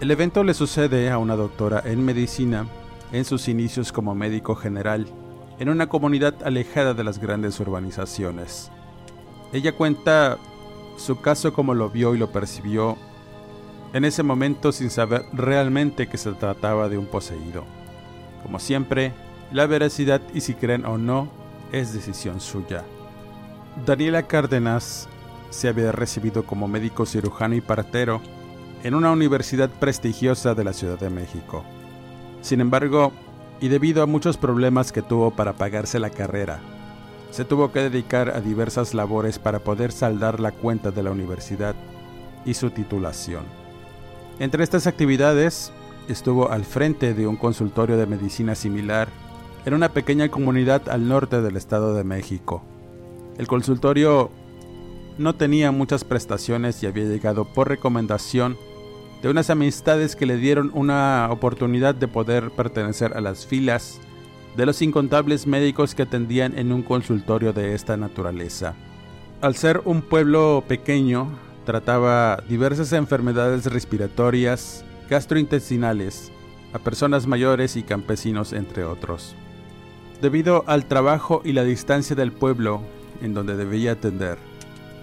El 0.01 0.11
evento 0.11 0.45
le 0.45 0.53
sucede 0.53 1.11
a 1.11 1.17
una 1.17 1.37
doctora 1.37 1.83
en 1.85 2.05
medicina 2.05 2.67
en 3.13 3.25
sus 3.25 3.49
inicios 3.49 3.93
como 3.93 4.15
médico 4.15 4.55
general 4.55 5.07
en 5.59 5.71
una 5.71 5.89
comunidad 5.89 6.35
alejada 6.45 6.93
de 6.93 7.03
las 7.03 7.19
grandes 7.19 7.59
urbanizaciones. 7.61 8.71
Ella 9.55 9.73
cuenta 9.73 10.37
su 10.99 11.21
caso 11.23 11.55
como 11.55 11.73
lo 11.73 11.89
vio 11.89 12.15
y 12.15 12.19
lo 12.19 12.31
percibió 12.31 12.99
en 13.95 14.05
ese 14.05 14.23
momento 14.23 14.73
sin 14.73 14.91
saber 14.91 15.25
realmente 15.33 16.09
que 16.09 16.19
se 16.19 16.33
trataba 16.33 16.91
de 16.91 16.99
un 16.99 17.07
poseído. 17.07 17.65
Como 18.43 18.59
siempre, 18.59 19.15
la 19.51 19.67
veracidad 19.67 20.21
y 20.35 20.43
si 20.43 20.55
creen 20.55 20.85
o 20.85 20.99
no 20.99 21.46
es 21.73 21.93
decisión 21.93 22.41
suya. 22.41 22.85
Daniela 23.85 24.23
Cárdenas 24.27 25.09
se 25.51 25.69
había 25.69 25.93
recibido 25.93 26.45
como 26.45 26.69
médico 26.69 27.07
cirujano 27.07 27.55
y 27.55 27.61
partero 27.61 28.21
en 28.83 28.95
una 28.95 29.11
universidad 29.11 29.71
prestigiosa 29.71 30.55
de 30.55 30.65
la 30.65 30.73
Ciudad 30.73 30.99
de 30.99 31.11
México. 31.11 31.65
Sin 32.41 32.61
embargo, 32.61 33.13
y 33.61 33.69
debido 33.69 34.03
a 34.03 34.07
muchos 34.07 34.37
problemas 34.37 34.93
que 34.93 35.03
tuvo 35.03 35.31
para 35.31 35.55
pagarse 35.55 35.99
la 35.99 36.11
carrera, 36.11 36.61
se 37.31 37.45
tuvo 37.45 37.73
que 37.73 37.81
dedicar 37.81 38.31
a 38.31 38.41
diversas 38.41 38.95
labores 38.95 39.39
para 39.39 39.59
poder 39.59 39.93
saldar 39.93 40.41
la 40.41 40.53
cuenta 40.53 40.91
de 40.91 41.03
la 41.03 41.11
universidad 41.11 41.75
y 42.45 42.55
su 42.55 42.71
titulación. 42.71 43.45
Entre 44.39 44.63
estas 44.63 44.87
actividades 44.87 45.73
estuvo 46.09 46.51
al 46.51 46.65
frente 46.65 47.15
de 47.15 47.27
un 47.27 47.37
consultorio 47.37 47.97
de 47.97 48.07
medicina 48.07 48.55
similar 48.55 49.09
en 49.67 49.75
una 49.75 49.93
pequeña 49.93 50.29
comunidad 50.29 50.89
al 50.89 51.09
norte 51.09 51.43
del 51.43 51.57
Estado 51.57 51.93
de 51.95 52.05
México. 52.05 52.63
El 53.37 53.49
consultorio 53.49 54.31
no 55.19 55.35
tenía 55.35 55.73
muchas 55.73 56.05
prestaciones 56.05 56.83
y 56.83 56.87
había 56.87 57.05
llegado 57.05 57.45
por 57.45 57.69
recomendación 57.69 58.57
de 59.23 59.29
unas 59.29 59.51
amistades 59.51 60.15
que 60.15 60.25
le 60.25 60.37
dieron 60.37 60.71
una 60.73 61.29
oportunidad 61.33 61.97
de 61.97 62.07
poder 62.07 62.53
pertenecer 62.53 63.15
a 63.17 63.21
las 63.21 63.45
filas 63.45 63.99
de 64.57 64.67
los 64.67 64.81
incontables 64.83 65.49
médicos 65.49 65.97
que 65.97 66.03
atendían 66.03 66.57
en 66.57 66.71
un 66.71 66.83
consultorio 66.83 67.53
de 67.53 67.75
esta 67.75 67.97
naturaleza. 67.97 68.75
Al 69.41 69.57
ser 69.57 69.83
un 69.85 70.01
pueblo 70.01 70.63
pequeño, 70.69 71.29
trataba 71.65 72.41
diversas 72.49 72.93
enfermedades 72.93 73.67
respiratorias, 73.67 74.85
gastrointestinales, 75.11 76.31
a 76.73 76.79
personas 76.79 77.27
mayores 77.27 77.77
y 77.77 77.83
campesinos 77.83 78.53
entre 78.53 78.85
otros. 78.85 79.35
Debido 80.21 80.65
al 80.67 80.87
trabajo 80.87 81.43
y 81.45 81.53
la 81.53 81.65
distancia 81.65 82.17
del 82.17 82.33
pueblo 82.33 82.81
en 83.21 83.35
donde 83.35 83.57
debía 83.57 83.93
atender, 83.93 84.39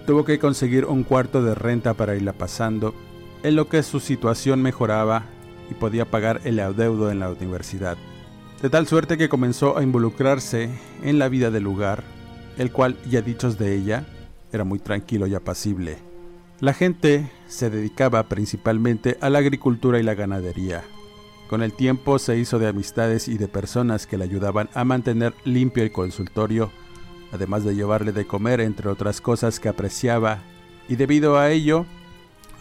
tuvo 0.06 0.24
que 0.24 0.38
conseguir 0.38 0.84
un 0.86 1.04
cuarto 1.04 1.42
de 1.42 1.54
renta 1.54 1.94
para 1.94 2.16
irla 2.16 2.32
pasando, 2.32 2.94
en 3.42 3.56
lo 3.56 3.68
que 3.68 3.82
su 3.82 4.00
situación 4.00 4.62
mejoraba 4.62 5.24
y 5.70 5.74
podía 5.74 6.10
pagar 6.10 6.40
el 6.44 6.58
adeudo 6.60 7.10
en 7.10 7.20
la 7.20 7.30
universidad. 7.30 7.96
De 8.62 8.70
tal 8.70 8.86
suerte 8.86 9.18
que 9.18 9.28
comenzó 9.28 9.76
a 9.76 9.82
involucrarse 9.82 10.70
en 11.02 11.18
la 11.18 11.28
vida 11.28 11.50
del 11.50 11.64
lugar, 11.64 12.02
el 12.58 12.72
cual, 12.72 12.96
ya 13.08 13.20
dichos 13.20 13.58
de 13.58 13.74
ella, 13.74 14.06
era 14.52 14.64
muy 14.64 14.78
tranquilo 14.78 15.26
y 15.26 15.34
apacible. 15.34 15.98
La 16.60 16.72
gente 16.72 17.30
se 17.46 17.68
dedicaba 17.68 18.22
principalmente 18.28 19.18
a 19.20 19.28
la 19.28 19.40
agricultura 19.40 19.98
y 19.98 20.02
la 20.02 20.14
ganadería. 20.14 20.82
Con 21.48 21.62
el 21.62 21.72
tiempo 21.72 22.18
se 22.18 22.38
hizo 22.38 22.58
de 22.58 22.68
amistades 22.68 23.28
y 23.28 23.36
de 23.36 23.48
personas 23.48 24.06
que 24.06 24.16
le 24.16 24.24
ayudaban 24.24 24.70
a 24.74 24.84
mantener 24.84 25.34
limpio 25.44 25.82
el 25.82 25.92
consultorio, 25.92 26.70
además 27.32 27.64
de 27.64 27.74
llevarle 27.74 28.12
de 28.12 28.26
comer 28.26 28.60
entre 28.60 28.88
otras 28.88 29.20
cosas 29.20 29.60
que 29.60 29.68
apreciaba, 29.68 30.38
y 30.88 30.96
debido 30.96 31.38
a 31.38 31.50
ello, 31.50 31.86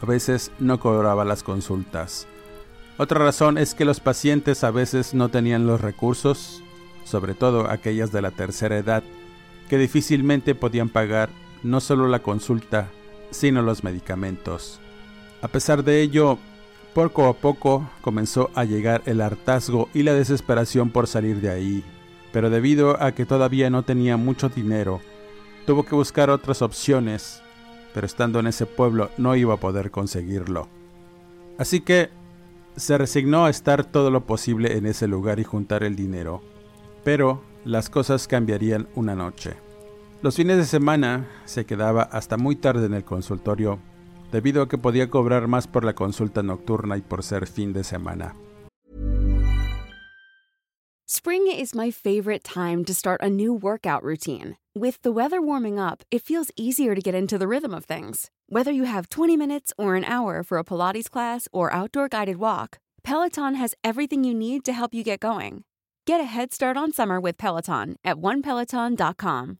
a 0.01 0.05
veces 0.05 0.51
no 0.59 0.79
cobraba 0.79 1.23
las 1.23 1.43
consultas. 1.43 2.27
Otra 2.97 3.19
razón 3.19 3.57
es 3.57 3.73
que 3.73 3.85
los 3.85 3.99
pacientes 3.99 4.63
a 4.63 4.71
veces 4.71 5.13
no 5.13 5.29
tenían 5.29 5.65
los 5.65 5.81
recursos, 5.81 6.61
sobre 7.05 7.33
todo 7.33 7.69
aquellas 7.69 8.11
de 8.11 8.21
la 8.21 8.31
tercera 8.31 8.77
edad, 8.77 9.03
que 9.69 9.77
difícilmente 9.77 10.55
podían 10.55 10.89
pagar 10.89 11.29
no 11.63 11.79
solo 11.79 12.07
la 12.07 12.19
consulta, 12.19 12.89
sino 13.31 13.61
los 13.61 13.83
medicamentos. 13.83 14.79
A 15.41 15.47
pesar 15.47 15.83
de 15.83 16.01
ello, 16.01 16.37
poco 16.93 17.25
a 17.27 17.33
poco 17.33 17.89
comenzó 18.01 18.51
a 18.53 18.65
llegar 18.65 19.01
el 19.05 19.21
hartazgo 19.21 19.89
y 19.93 20.03
la 20.03 20.13
desesperación 20.13 20.91
por 20.91 21.07
salir 21.07 21.41
de 21.41 21.49
ahí, 21.49 21.83
pero 22.31 22.49
debido 22.49 23.01
a 23.01 23.13
que 23.13 23.25
todavía 23.25 23.69
no 23.69 23.83
tenía 23.83 24.15
mucho 24.17 24.49
dinero, 24.49 25.01
tuvo 25.65 25.83
que 25.83 25.95
buscar 25.95 26.29
otras 26.29 26.61
opciones, 26.61 27.41
pero 27.93 28.05
estando 28.05 28.39
en 28.39 28.47
ese 28.47 28.65
pueblo 28.65 29.09
no 29.17 29.35
iba 29.35 29.55
a 29.55 29.59
poder 29.59 29.91
conseguirlo. 29.91 30.67
Así 31.57 31.81
que 31.81 32.09
se 32.75 32.97
resignó 32.97 33.45
a 33.45 33.49
estar 33.49 33.85
todo 33.85 34.11
lo 34.11 34.25
posible 34.25 34.77
en 34.77 34.85
ese 34.85 35.07
lugar 35.07 35.39
y 35.39 35.43
juntar 35.43 35.83
el 35.83 35.95
dinero, 35.95 36.41
pero 37.03 37.41
las 37.65 37.89
cosas 37.89 38.27
cambiarían 38.27 38.87
una 38.95 39.15
noche. 39.15 39.55
Los 40.21 40.35
fines 40.35 40.57
de 40.57 40.65
semana 40.65 41.27
se 41.45 41.65
quedaba 41.65 42.03
hasta 42.03 42.37
muy 42.37 42.55
tarde 42.55 42.85
en 42.85 42.93
el 42.93 43.03
consultorio 43.03 43.79
debido 44.33 44.63
a 44.63 44.67
que 44.67 44.79
podía 44.79 45.09
cobrar 45.09 45.47
más 45.47 45.67
por 45.67 45.85
la 45.85 45.93
consulta 45.93 46.41
nocturna 46.41 46.97
y 46.97 47.01
por 47.01 47.23
ser 47.23 47.47
fin 47.47 47.71
de 47.71 47.83
semana. 47.83 48.35
Spring 51.05 51.47
is 51.47 51.75
my 51.75 51.91
favorite 51.91 52.43
time 52.43 52.83
to 52.83 52.93
start 52.93 53.21
a 53.21 53.29
new 53.29 53.53
workout 53.53 54.03
routine. 54.03 54.57
With 54.73 54.99
the 55.03 55.11
weather 55.11 55.39
warming 55.39 55.77
up, 55.77 56.03
it 56.09 56.23
feels 56.23 56.49
easier 56.57 56.95
to 56.95 57.01
get 57.01 57.13
into 57.13 57.37
the 57.37 57.47
rhythm 57.47 57.73
of 57.73 57.85
things. 57.85 58.31
Whether 58.49 58.71
you 58.71 58.85
have 58.85 59.09
20 59.09 59.37
minutes 59.37 59.71
or 59.77 59.95
an 59.95 60.05
hour 60.05 60.41
for 60.41 60.57
a 60.57 60.63
Pilates 60.63 61.09
class 61.09 61.47
or 61.53 61.71
outdoor 61.71 62.09
guided 62.09 62.37
walk, 62.37 62.79
Peloton 63.03 63.53
has 63.55 63.75
everything 63.83 64.23
you 64.23 64.33
need 64.33 64.65
to 64.65 64.73
help 64.73 64.95
you 64.95 65.03
get 65.03 65.19
going. 65.19 65.63
Get 66.07 66.19
a 66.19 66.23
head 66.25 66.51
start 66.51 66.75
on 66.77 66.91
summer 66.91 67.19
with 67.19 67.37
Peloton 67.37 67.97
at 68.03 68.17
onepeloton.com. 68.17 69.59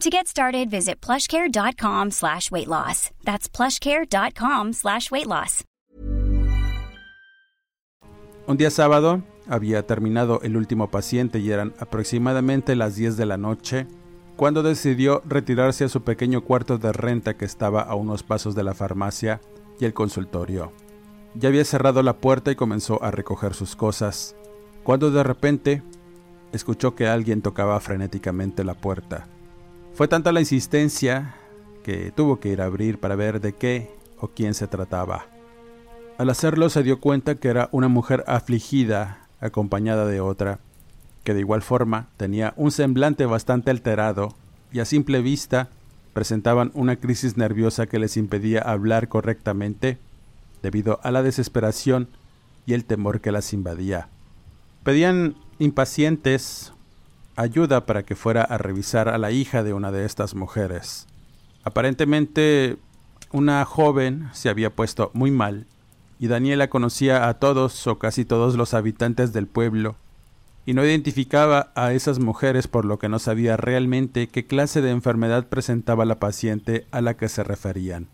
To 0.00 0.10
get 0.10 0.28
started, 0.28 0.70
visit 0.70 1.00
plushcare.com 1.00 2.12
slash 2.12 2.52
weight 2.52 2.68
loss. 2.68 3.10
That's 3.24 3.48
plushcare.com 3.48 4.72
slash 4.72 5.10
weight 5.10 5.26
loss. 5.26 5.64
Un 8.46 8.56
día 8.56 8.70
sábado 8.70 9.22
había 9.48 9.86
terminado 9.86 10.40
el 10.42 10.56
último 10.56 10.88
paciente 10.88 11.40
y 11.40 11.50
eran 11.50 11.74
aproximadamente 11.80 12.76
las 12.76 12.94
10 12.94 13.16
de 13.16 13.26
la 13.26 13.36
noche 13.38 13.88
cuando 14.36 14.62
decidió 14.62 15.20
retirarse 15.26 15.82
a 15.84 15.88
su 15.88 16.02
pequeño 16.02 16.42
cuarto 16.42 16.78
de 16.78 16.92
renta 16.92 17.36
que 17.36 17.44
estaba 17.44 17.82
a 17.82 17.96
unos 17.96 18.22
pasos 18.22 18.54
de 18.54 18.62
la 18.62 18.74
farmacia 18.74 19.40
y 19.80 19.84
el 19.84 19.94
consultorio. 19.94 20.72
Ya 21.34 21.48
había 21.48 21.64
cerrado 21.64 22.04
la 22.04 22.18
puerta 22.18 22.52
y 22.52 22.56
comenzó 22.56 23.02
a 23.02 23.10
recoger 23.10 23.52
sus 23.52 23.74
cosas, 23.74 24.36
cuando 24.84 25.10
de 25.10 25.24
repente 25.24 25.82
escuchó 26.52 26.94
que 26.94 27.08
alguien 27.08 27.42
tocaba 27.42 27.80
frenéticamente 27.80 28.62
la 28.62 28.74
puerta. 28.74 29.26
Fue 29.94 30.08
tanta 30.08 30.32
la 30.32 30.40
insistencia 30.40 31.34
que 31.82 32.12
tuvo 32.12 32.38
que 32.38 32.50
ir 32.50 32.60
a 32.60 32.66
abrir 32.66 32.98
para 32.98 33.16
ver 33.16 33.40
de 33.40 33.54
qué 33.54 33.90
o 34.18 34.28
quién 34.28 34.54
se 34.54 34.66
trataba. 34.66 35.26
Al 36.18 36.30
hacerlo 36.30 36.68
se 36.68 36.82
dio 36.82 37.00
cuenta 37.00 37.36
que 37.36 37.48
era 37.48 37.68
una 37.72 37.88
mujer 37.88 38.24
afligida 38.26 39.28
acompañada 39.40 40.06
de 40.06 40.20
otra, 40.20 40.58
que 41.24 41.34
de 41.34 41.40
igual 41.40 41.62
forma 41.62 42.08
tenía 42.16 42.54
un 42.56 42.70
semblante 42.70 43.24
bastante 43.26 43.70
alterado 43.70 44.34
y 44.72 44.80
a 44.80 44.84
simple 44.84 45.20
vista 45.20 45.68
presentaban 46.12 46.72
una 46.74 46.96
crisis 46.96 47.36
nerviosa 47.36 47.86
que 47.86 47.98
les 47.98 48.16
impedía 48.16 48.60
hablar 48.60 49.08
correctamente 49.08 49.98
debido 50.62 51.00
a 51.04 51.10
la 51.10 51.22
desesperación 51.22 52.08
y 52.66 52.74
el 52.74 52.84
temor 52.84 53.20
que 53.20 53.32
las 53.32 53.52
invadía. 53.52 54.08
Pedían 54.82 55.36
impacientes 55.58 56.72
ayuda 57.38 57.86
para 57.86 58.02
que 58.02 58.16
fuera 58.16 58.42
a 58.42 58.58
revisar 58.58 59.08
a 59.08 59.16
la 59.16 59.30
hija 59.30 59.62
de 59.62 59.72
una 59.72 59.92
de 59.92 60.04
estas 60.04 60.34
mujeres. 60.34 61.06
Aparentemente 61.62 62.76
una 63.30 63.64
joven 63.64 64.28
se 64.32 64.48
había 64.48 64.74
puesto 64.74 65.10
muy 65.14 65.30
mal 65.30 65.66
y 66.18 66.26
Daniela 66.26 66.68
conocía 66.68 67.28
a 67.28 67.34
todos 67.34 67.86
o 67.86 67.98
casi 67.98 68.24
todos 68.24 68.56
los 68.56 68.74
habitantes 68.74 69.32
del 69.32 69.46
pueblo 69.46 69.94
y 70.66 70.74
no 70.74 70.84
identificaba 70.84 71.70
a 71.76 71.92
esas 71.92 72.18
mujeres 72.18 72.66
por 72.66 72.84
lo 72.84 72.98
que 72.98 73.08
no 73.08 73.18
sabía 73.18 73.56
realmente 73.56 74.26
qué 74.26 74.44
clase 74.46 74.82
de 74.82 74.90
enfermedad 74.90 75.46
presentaba 75.46 76.04
la 76.04 76.18
paciente 76.18 76.86
a 76.90 77.00
la 77.00 77.16
que 77.16 77.28
se 77.28 77.44
referían. 77.44 78.08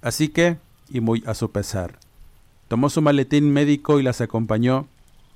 Así 0.00 0.28
que, 0.28 0.58
y 0.88 1.00
muy 1.00 1.22
a 1.26 1.34
su 1.34 1.50
pesar, 1.50 1.98
tomó 2.68 2.88
su 2.88 3.02
maletín 3.02 3.52
médico 3.52 4.00
y 4.00 4.02
las 4.02 4.20
acompañó, 4.20 4.86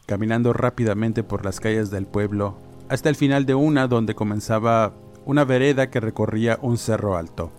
caminando 0.06 0.52
rápidamente 0.52 1.22
por 1.22 1.44
las 1.44 1.60
calles 1.60 1.90
del 1.90 2.06
pueblo, 2.06 2.56
hasta 2.88 3.08
el 3.08 3.16
final 3.16 3.46
de 3.46 3.54
una 3.54 3.88
donde 3.88 4.14
comenzaba 4.14 4.94
una 5.24 5.44
vereda 5.44 5.90
que 5.90 6.00
recorría 6.00 6.58
un 6.60 6.76
cerro 6.76 7.16
alto. 7.16 7.50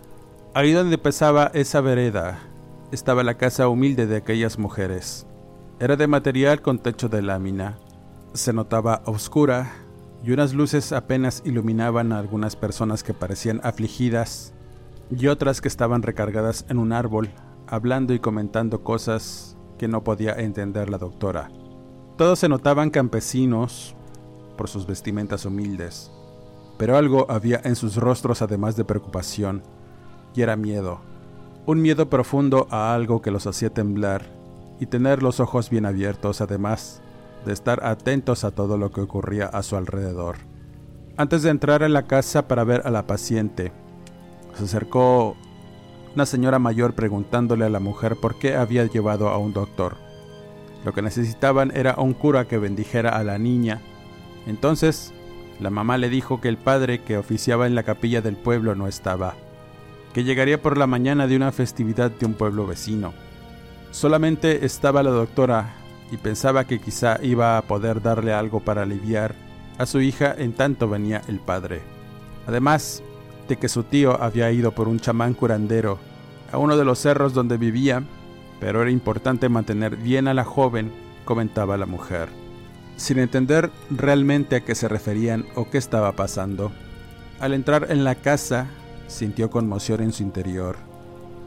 Ahí 0.54 0.72
donde 0.72 0.94
empezaba 0.94 1.50
esa 1.52 1.80
vereda 1.80 2.38
estaba 2.92 3.24
la 3.24 3.36
casa 3.36 3.68
humilde 3.68 4.06
de 4.06 4.16
aquellas 4.16 4.58
mujeres. 4.58 5.26
Era 5.80 5.96
de 5.96 6.06
material 6.06 6.62
con 6.62 6.78
techo 6.78 7.08
de 7.08 7.22
lámina. 7.22 7.78
Se 8.32 8.52
notaba 8.52 9.02
oscura 9.04 9.72
y 10.22 10.30
unas 10.30 10.54
luces 10.54 10.92
apenas 10.92 11.42
iluminaban 11.44 12.12
a 12.12 12.18
algunas 12.18 12.56
personas 12.56 13.02
que 13.02 13.14
parecían 13.14 13.60
afligidas 13.64 14.54
y 15.10 15.26
otras 15.26 15.60
que 15.60 15.68
estaban 15.68 16.02
recargadas 16.02 16.64
en 16.68 16.78
un 16.78 16.92
árbol, 16.92 17.30
hablando 17.66 18.14
y 18.14 18.18
comentando 18.20 18.82
cosas 18.82 19.56
que 19.78 19.88
no 19.88 20.04
podía 20.04 20.32
entender 20.34 20.88
la 20.88 20.98
doctora. 20.98 21.50
Todos 22.16 22.38
se 22.38 22.48
notaban 22.48 22.90
campesinos 22.90 23.95
por 24.56 24.68
sus 24.68 24.86
vestimentas 24.86 25.44
humildes, 25.44 26.10
pero 26.78 26.96
algo 26.96 27.26
había 27.30 27.60
en 27.64 27.76
sus 27.76 27.96
rostros 27.96 28.42
además 28.42 28.76
de 28.76 28.84
preocupación, 28.84 29.62
y 30.34 30.42
era 30.42 30.56
miedo 30.56 31.00
un 31.66 31.82
miedo 31.82 32.08
profundo 32.08 32.68
a 32.70 32.94
algo 32.94 33.20
que 33.20 33.32
los 33.32 33.46
hacía 33.48 33.70
temblar 33.70 34.24
y 34.78 34.86
tener 34.86 35.22
los 35.22 35.40
ojos 35.40 35.68
bien 35.68 35.84
abiertos, 35.84 36.40
además 36.40 37.02
de 37.44 37.52
estar 37.52 37.84
atentos 37.84 38.44
a 38.44 38.52
todo 38.52 38.78
lo 38.78 38.92
que 38.92 39.00
ocurría 39.00 39.46
a 39.46 39.64
su 39.64 39.76
alrededor. 39.76 40.36
Antes 41.16 41.42
de 41.42 41.50
entrar 41.50 41.82
en 41.82 41.92
la 41.92 42.06
casa 42.06 42.46
para 42.46 42.62
ver 42.62 42.82
a 42.84 42.90
la 42.90 43.06
paciente, 43.06 43.72
se 44.54 44.64
acercó 44.64 45.36
una 46.14 46.24
señora 46.24 46.60
mayor 46.60 46.94
preguntándole 46.94 47.64
a 47.64 47.70
la 47.70 47.80
mujer 47.80 48.16
por 48.20 48.38
qué 48.38 48.54
había 48.54 48.86
llevado 48.86 49.28
a 49.28 49.38
un 49.38 49.52
doctor. 49.52 49.96
Lo 50.84 50.92
que 50.92 51.02
necesitaban 51.02 51.72
era 51.74 51.96
un 51.96 52.14
cura 52.14 52.46
que 52.46 52.58
bendijera 52.58 53.10
a 53.10 53.24
la 53.24 53.38
niña. 53.38 53.82
Entonces, 54.46 55.12
la 55.60 55.70
mamá 55.70 55.98
le 55.98 56.08
dijo 56.08 56.40
que 56.40 56.48
el 56.48 56.56
padre 56.56 57.02
que 57.02 57.18
oficiaba 57.18 57.66
en 57.66 57.74
la 57.74 57.82
capilla 57.82 58.20
del 58.20 58.36
pueblo 58.36 58.74
no 58.74 58.86
estaba 58.86 59.34
que 60.16 60.24
llegaría 60.24 60.62
por 60.62 60.78
la 60.78 60.86
mañana 60.86 61.26
de 61.26 61.36
una 61.36 61.52
festividad 61.52 62.10
de 62.10 62.24
un 62.24 62.32
pueblo 62.32 62.66
vecino. 62.66 63.12
Solamente 63.90 64.64
estaba 64.64 65.02
la 65.02 65.10
doctora 65.10 65.74
y 66.10 66.16
pensaba 66.16 66.64
que 66.64 66.80
quizá 66.80 67.18
iba 67.22 67.58
a 67.58 67.60
poder 67.60 68.00
darle 68.00 68.32
algo 68.32 68.60
para 68.60 68.84
aliviar 68.84 69.34
a 69.76 69.84
su 69.84 70.00
hija 70.00 70.34
en 70.38 70.54
tanto 70.54 70.88
venía 70.88 71.20
el 71.28 71.38
padre. 71.38 71.82
Además 72.46 73.02
de 73.46 73.58
que 73.58 73.68
su 73.68 73.82
tío 73.82 74.18
había 74.18 74.50
ido 74.50 74.72
por 74.72 74.88
un 74.88 75.00
chamán 75.00 75.34
curandero 75.34 75.98
a 76.50 76.56
uno 76.56 76.78
de 76.78 76.86
los 76.86 76.98
cerros 76.98 77.34
donde 77.34 77.58
vivía, 77.58 78.02
pero 78.58 78.80
era 78.80 78.90
importante 78.90 79.50
mantener 79.50 79.96
bien 79.96 80.28
a 80.28 80.32
la 80.32 80.44
joven, 80.44 80.90
comentaba 81.26 81.76
la 81.76 81.84
mujer. 81.84 82.45
Sin 82.96 83.18
entender 83.18 83.70
realmente 83.90 84.56
a 84.56 84.64
qué 84.64 84.74
se 84.74 84.88
referían 84.88 85.44
o 85.54 85.68
qué 85.68 85.78
estaba 85.78 86.12
pasando, 86.12 86.72
al 87.40 87.52
entrar 87.52 87.90
en 87.90 88.04
la 88.04 88.14
casa 88.14 88.68
sintió 89.06 89.50
conmoción 89.50 90.02
en 90.02 90.12
su 90.12 90.22
interior, 90.22 90.76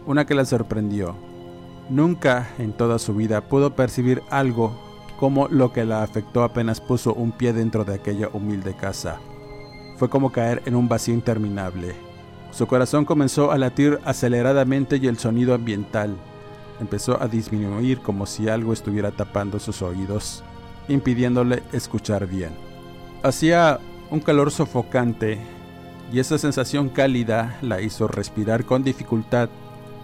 una 0.06 0.26
que 0.26 0.36
la 0.36 0.46
sorprendió. 0.46 1.16
Nunca 1.90 2.50
en 2.60 2.74
toda 2.74 3.00
su 3.00 3.16
vida 3.16 3.42
pudo 3.42 3.76
percibir 3.76 4.22
algo 4.30 4.80
como 5.20 5.48
lo 5.48 5.74
que 5.74 5.86
la 5.86 6.04
afectó 6.04 6.44
apenas 6.44 6.80
puso 6.80 7.14
un 7.14 7.32
pie 7.32 7.52
dentro 7.52 7.84
de 7.84 7.96
aquella 7.96 8.30
humilde 8.32 8.76
casa. 8.76 9.20
Fue 9.98 10.10
como 10.10 10.32
caer 10.32 10.62
en 10.66 10.76
un 10.76 10.88
vacío 10.88 11.14
interminable. 11.14 11.94
Su 12.52 12.68
corazón 12.68 13.06
comenzó 13.06 13.52
a 13.52 13.58
latir 13.58 14.00
aceleradamente 14.06 14.98
y 14.98 15.08
el 15.08 15.18
sonido 15.18 15.54
ambiental 15.54 16.16
empezó 16.80 17.22
a 17.22 17.28
disminuir 17.28 18.00
como 18.00 18.26
si 18.26 18.48
algo 18.48 18.72
estuviera 18.72 19.12
tapando 19.12 19.60
sus 19.60 19.82
oídos, 19.82 20.44
impidiéndole 20.90 21.64
escuchar 21.72 22.28
bien. 22.28 22.52
Hacía 23.24 23.80
un 24.12 24.20
calor 24.20 24.52
sofocante 24.52 25.40
y 26.12 26.20
esa 26.20 26.38
sensación 26.38 26.90
cálida 26.90 27.58
la 27.62 27.82
hizo 27.82 28.08
respirar 28.08 28.66
con 28.66 28.84
dificultad, 28.84 29.50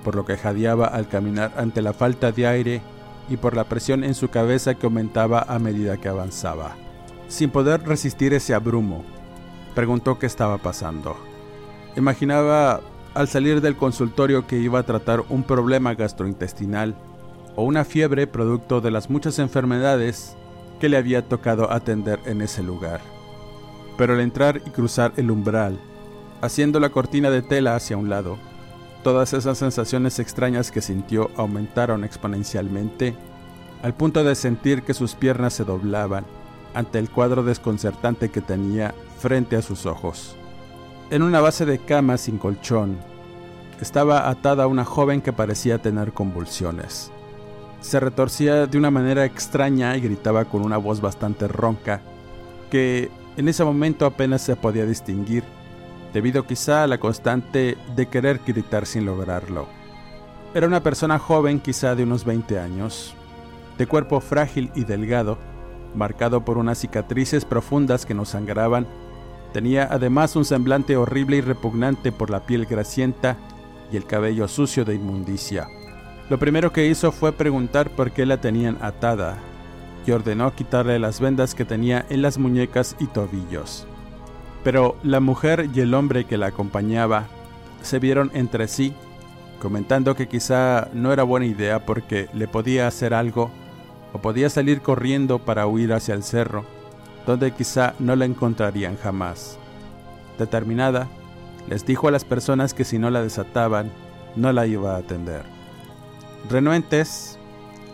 por 0.03 0.15
lo 0.15 0.25
que 0.25 0.37
jadeaba 0.37 0.85
al 0.85 1.07
caminar 1.07 1.53
ante 1.57 1.81
la 1.81 1.93
falta 1.93 2.31
de 2.31 2.47
aire 2.47 2.81
y 3.29 3.37
por 3.37 3.55
la 3.55 3.63
presión 3.63 4.03
en 4.03 4.13
su 4.13 4.29
cabeza 4.29 4.75
que 4.75 4.85
aumentaba 4.85 5.41
a 5.41 5.57
medida 5.57 5.97
que 5.97 6.07
avanzaba. 6.07 6.75
Sin 7.27 7.49
poder 7.49 7.81
resistir 7.87 8.33
ese 8.33 8.53
abrumo, 8.53 9.03
preguntó 9.73 10.19
qué 10.19 10.27
estaba 10.27 10.59
pasando. 10.59 11.17
Imaginaba 11.95 12.81
al 13.15 13.27
salir 13.27 13.61
del 13.61 13.77
consultorio 13.77 14.45
que 14.45 14.59
iba 14.59 14.79
a 14.79 14.83
tratar 14.83 15.23
un 15.29 15.43
problema 15.43 15.95
gastrointestinal 15.95 16.95
o 17.55 17.63
una 17.63 17.83
fiebre 17.83 18.27
producto 18.27 18.81
de 18.81 18.91
las 18.91 19.09
muchas 19.09 19.39
enfermedades 19.39 20.37
que 20.79 20.89
le 20.89 20.97
había 20.97 21.27
tocado 21.27 21.71
atender 21.71 22.19
en 22.25 22.41
ese 22.41 22.63
lugar. 22.63 23.01
Pero 23.97 24.13
al 24.13 24.21
entrar 24.21 24.61
y 24.65 24.69
cruzar 24.71 25.13
el 25.17 25.31
umbral, 25.31 25.79
haciendo 26.41 26.79
la 26.79 26.89
cortina 26.89 27.29
de 27.29 27.41
tela 27.41 27.75
hacia 27.75 27.97
un 27.97 28.09
lado. 28.09 28.37
Todas 29.03 29.33
esas 29.33 29.57
sensaciones 29.57 30.19
extrañas 30.19 30.71
que 30.71 30.81
sintió 30.81 31.29
aumentaron 31.37 32.03
exponencialmente, 32.03 33.15
al 33.83 33.93
punto 33.93 34.23
de 34.23 34.35
sentir 34.35 34.83
que 34.83 34.93
sus 34.93 35.13
piernas 35.15 35.53
se 35.53 35.63
doblaban 35.63 36.25
ante 36.73 36.99
el 36.99 37.09
cuadro 37.09 37.43
desconcertante 37.43 38.29
que 38.29 38.41
tenía 38.41 38.93
frente 39.19 39.55
a 39.55 39.61
sus 39.61 39.85
ojos. 39.85 40.35
En 41.09 41.21
una 41.21 41.39
base 41.39 41.65
de 41.65 41.79
cama 41.79 42.17
sin 42.17 42.37
colchón, 42.37 42.97
estaba 43.79 44.29
atada 44.29 44.67
una 44.67 44.85
joven 44.85 45.21
que 45.21 45.33
parecía 45.33 45.77
tener 45.81 46.13
convulsiones. 46.13 47.11
Se 47.85 47.99
retorcía 47.99 48.65
de 48.65 48.79
una 48.79 48.89
manera 48.89 49.25
extraña 49.25 49.95
y 49.95 50.01
gritaba 50.01 50.45
con 50.45 50.63
una 50.63 50.77
voz 50.77 51.01
bastante 51.01 51.47
ronca, 51.47 52.01
que 52.71 53.11
en 53.37 53.47
ese 53.47 53.63
momento 53.63 54.07
apenas 54.07 54.41
se 54.41 54.55
podía 54.55 54.87
distinguir, 54.87 55.43
debido 56.11 56.47
quizá 56.47 56.81
a 56.81 56.87
la 56.87 56.97
constante 56.97 57.77
de 57.95 58.07
querer 58.07 58.41
gritar 58.43 58.87
sin 58.87 59.05
lograrlo. 59.05 59.67
Era 60.55 60.65
una 60.65 60.81
persona 60.81 61.19
joven, 61.19 61.59
quizá 61.59 61.93
de 61.93 62.01
unos 62.01 62.25
20 62.25 62.57
años, 62.57 63.13
de 63.77 63.85
cuerpo 63.85 64.19
frágil 64.19 64.71
y 64.73 64.83
delgado, 64.83 65.37
marcado 65.93 66.43
por 66.43 66.57
unas 66.57 66.79
cicatrices 66.79 67.45
profundas 67.45 68.07
que 68.07 68.15
no 68.15 68.25
sangraban. 68.25 68.87
Tenía 69.53 69.87
además 69.91 70.35
un 70.35 70.45
semblante 70.45 70.97
horrible 70.97 71.37
y 71.37 71.41
repugnante 71.41 72.11
por 72.11 72.31
la 72.31 72.47
piel 72.47 72.65
grasienta 72.65 73.37
y 73.91 73.95
el 73.95 74.07
cabello 74.07 74.47
sucio 74.47 74.85
de 74.85 74.95
inmundicia. 74.95 75.67
Lo 76.29 76.39
primero 76.39 76.71
que 76.71 76.87
hizo 76.87 77.11
fue 77.11 77.31
preguntar 77.31 77.89
por 77.89 78.11
qué 78.11 78.25
la 78.25 78.41
tenían 78.41 78.77
atada 78.81 79.37
y 80.05 80.11
ordenó 80.11 80.55
quitarle 80.55 80.99
las 80.99 81.19
vendas 81.19 81.55
que 81.55 81.65
tenía 81.65 82.05
en 82.09 82.21
las 82.21 82.37
muñecas 82.37 82.95
y 82.99 83.07
tobillos. 83.07 83.85
Pero 84.63 84.97
la 85.03 85.19
mujer 85.19 85.69
y 85.73 85.81
el 85.81 85.93
hombre 85.93 86.25
que 86.25 86.37
la 86.37 86.47
acompañaba 86.47 87.27
se 87.81 87.99
vieron 87.99 88.31
entre 88.33 88.67
sí 88.67 88.93
comentando 89.59 90.15
que 90.15 90.27
quizá 90.27 90.89
no 90.93 91.11
era 91.11 91.23
buena 91.23 91.45
idea 91.45 91.85
porque 91.85 92.29
le 92.33 92.47
podía 92.47 92.87
hacer 92.87 93.13
algo 93.13 93.49
o 94.13 94.19
podía 94.19 94.49
salir 94.49 94.81
corriendo 94.81 95.39
para 95.39 95.67
huir 95.67 95.93
hacia 95.93 96.13
el 96.13 96.23
cerro, 96.23 96.65
donde 97.25 97.51
quizá 97.51 97.95
no 97.99 98.15
la 98.15 98.25
encontrarían 98.25 98.97
jamás. 98.97 99.57
Determinada, 100.37 101.07
les 101.67 101.85
dijo 101.85 102.07
a 102.07 102.11
las 102.11 102.25
personas 102.25 102.73
que 102.73 102.83
si 102.83 102.99
no 102.99 103.09
la 103.09 103.21
desataban, 103.21 103.91
no 104.35 104.51
la 104.51 104.67
iba 104.67 104.95
a 104.95 104.99
atender. 104.99 105.54
Renuentes, 106.47 107.39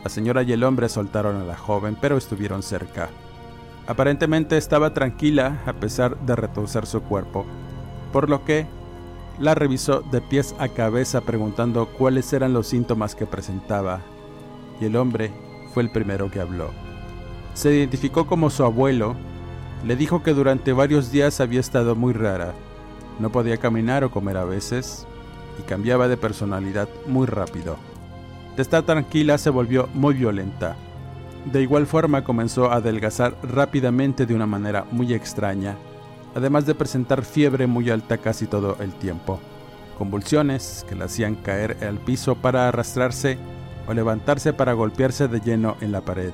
la 0.04 0.10
señora 0.10 0.44
y 0.44 0.52
el 0.52 0.64
hombre 0.64 0.90
soltaron 0.90 1.38
a 1.38 1.46
la 1.46 1.56
joven, 1.56 1.98
pero 2.00 2.18
estuvieron 2.18 2.64
cerca. 2.64 3.10
Aparentemente 3.88 4.58
estaba 4.58 4.94
tranquila 4.94 5.62
a 5.66 5.74
pesar 5.74 6.18
de 6.20 6.36
retorcer 6.36 6.86
su 6.86 7.02
cuerpo, 7.02 7.46
por 8.12 8.30
lo 8.30 8.44
que 8.44 8.68
la 9.40 9.56
revisó 9.56 10.02
de 10.02 10.20
pies 10.20 10.54
a 10.60 10.68
cabeza 10.68 11.22
preguntando 11.22 11.88
cuáles 11.88 12.32
eran 12.34 12.54
los 12.54 12.68
síntomas 12.68 13.16
que 13.16 13.26
presentaba, 13.26 14.02
y 14.82 14.86
el 14.86 14.98
hombre 14.98 15.32
fue 15.74 15.84
el 15.84 15.92
primero 15.92 16.30
que 16.30 16.42
habló. 16.42 16.72
Se 17.54 17.74
identificó 17.74 18.28
como 18.28 18.50
su 18.50 18.66
abuelo, 18.66 19.16
le 19.86 19.96
dijo 19.96 20.24
que 20.24 20.34
durante 20.34 20.74
varios 20.74 21.10
días 21.10 21.40
había 21.40 21.62
estado 21.62 21.96
muy 21.96 22.12
rara, 22.12 22.54
no 23.18 23.32
podía 23.32 23.58
caminar 23.58 24.04
o 24.04 24.12
comer 24.12 24.36
a 24.36 24.44
veces, 24.44 25.08
y 25.58 25.64
cambiaba 25.64 26.10
de 26.10 26.18
personalidad 26.18 26.90
muy 27.08 27.28
rápido. 27.28 27.78
De 28.56 28.62
estar 28.62 28.84
tranquila 28.84 29.38
se 29.38 29.50
volvió 29.50 29.88
muy 29.94 30.14
violenta. 30.14 30.76
De 31.46 31.62
igual 31.62 31.88
forma 31.88 32.24
comenzó 32.24 32.72
a 32.72 32.76
adelgazar 32.76 33.36
rápidamente 33.44 34.26
de 34.26 34.36
una 34.36 34.46
manera 34.46 34.86
muy 34.92 35.14
extraña 35.14 35.76
además 36.36 36.66
de 36.66 36.76
presentar 36.76 37.24
fiebre 37.24 37.68
muy 37.68 37.90
alta 37.90 38.18
casi 38.18 38.48
todo 38.48 38.78
el 38.80 38.94
tiempo, 38.94 39.40
convulsiones 39.98 40.86
que 40.88 40.96
la 40.96 41.06
hacían 41.06 41.36
caer 41.36 41.78
al 41.84 41.98
piso 42.00 42.36
para 42.36 42.68
arrastrarse 42.68 43.38
o 43.88 43.94
levantarse 43.94 44.54
para 44.54 44.74
golpearse 44.74 45.28
de 45.28 45.40
lleno 45.40 45.76
en 45.82 45.92
la 45.92 46.02
pared. 46.02 46.32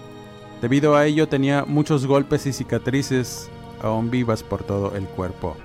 Debido 0.62 0.95
a 0.95 1.06
ello 1.06 1.27
tenía 1.27 1.65
muchos 1.65 2.06
golpes 2.06 2.45
y 2.45 2.53
cicatrices 2.53 3.49
aún 3.82 4.10
vivas 4.10 4.43
por 4.43 4.63
todo 4.63 4.95
el 4.95 5.06
cuerpo. 5.06 5.56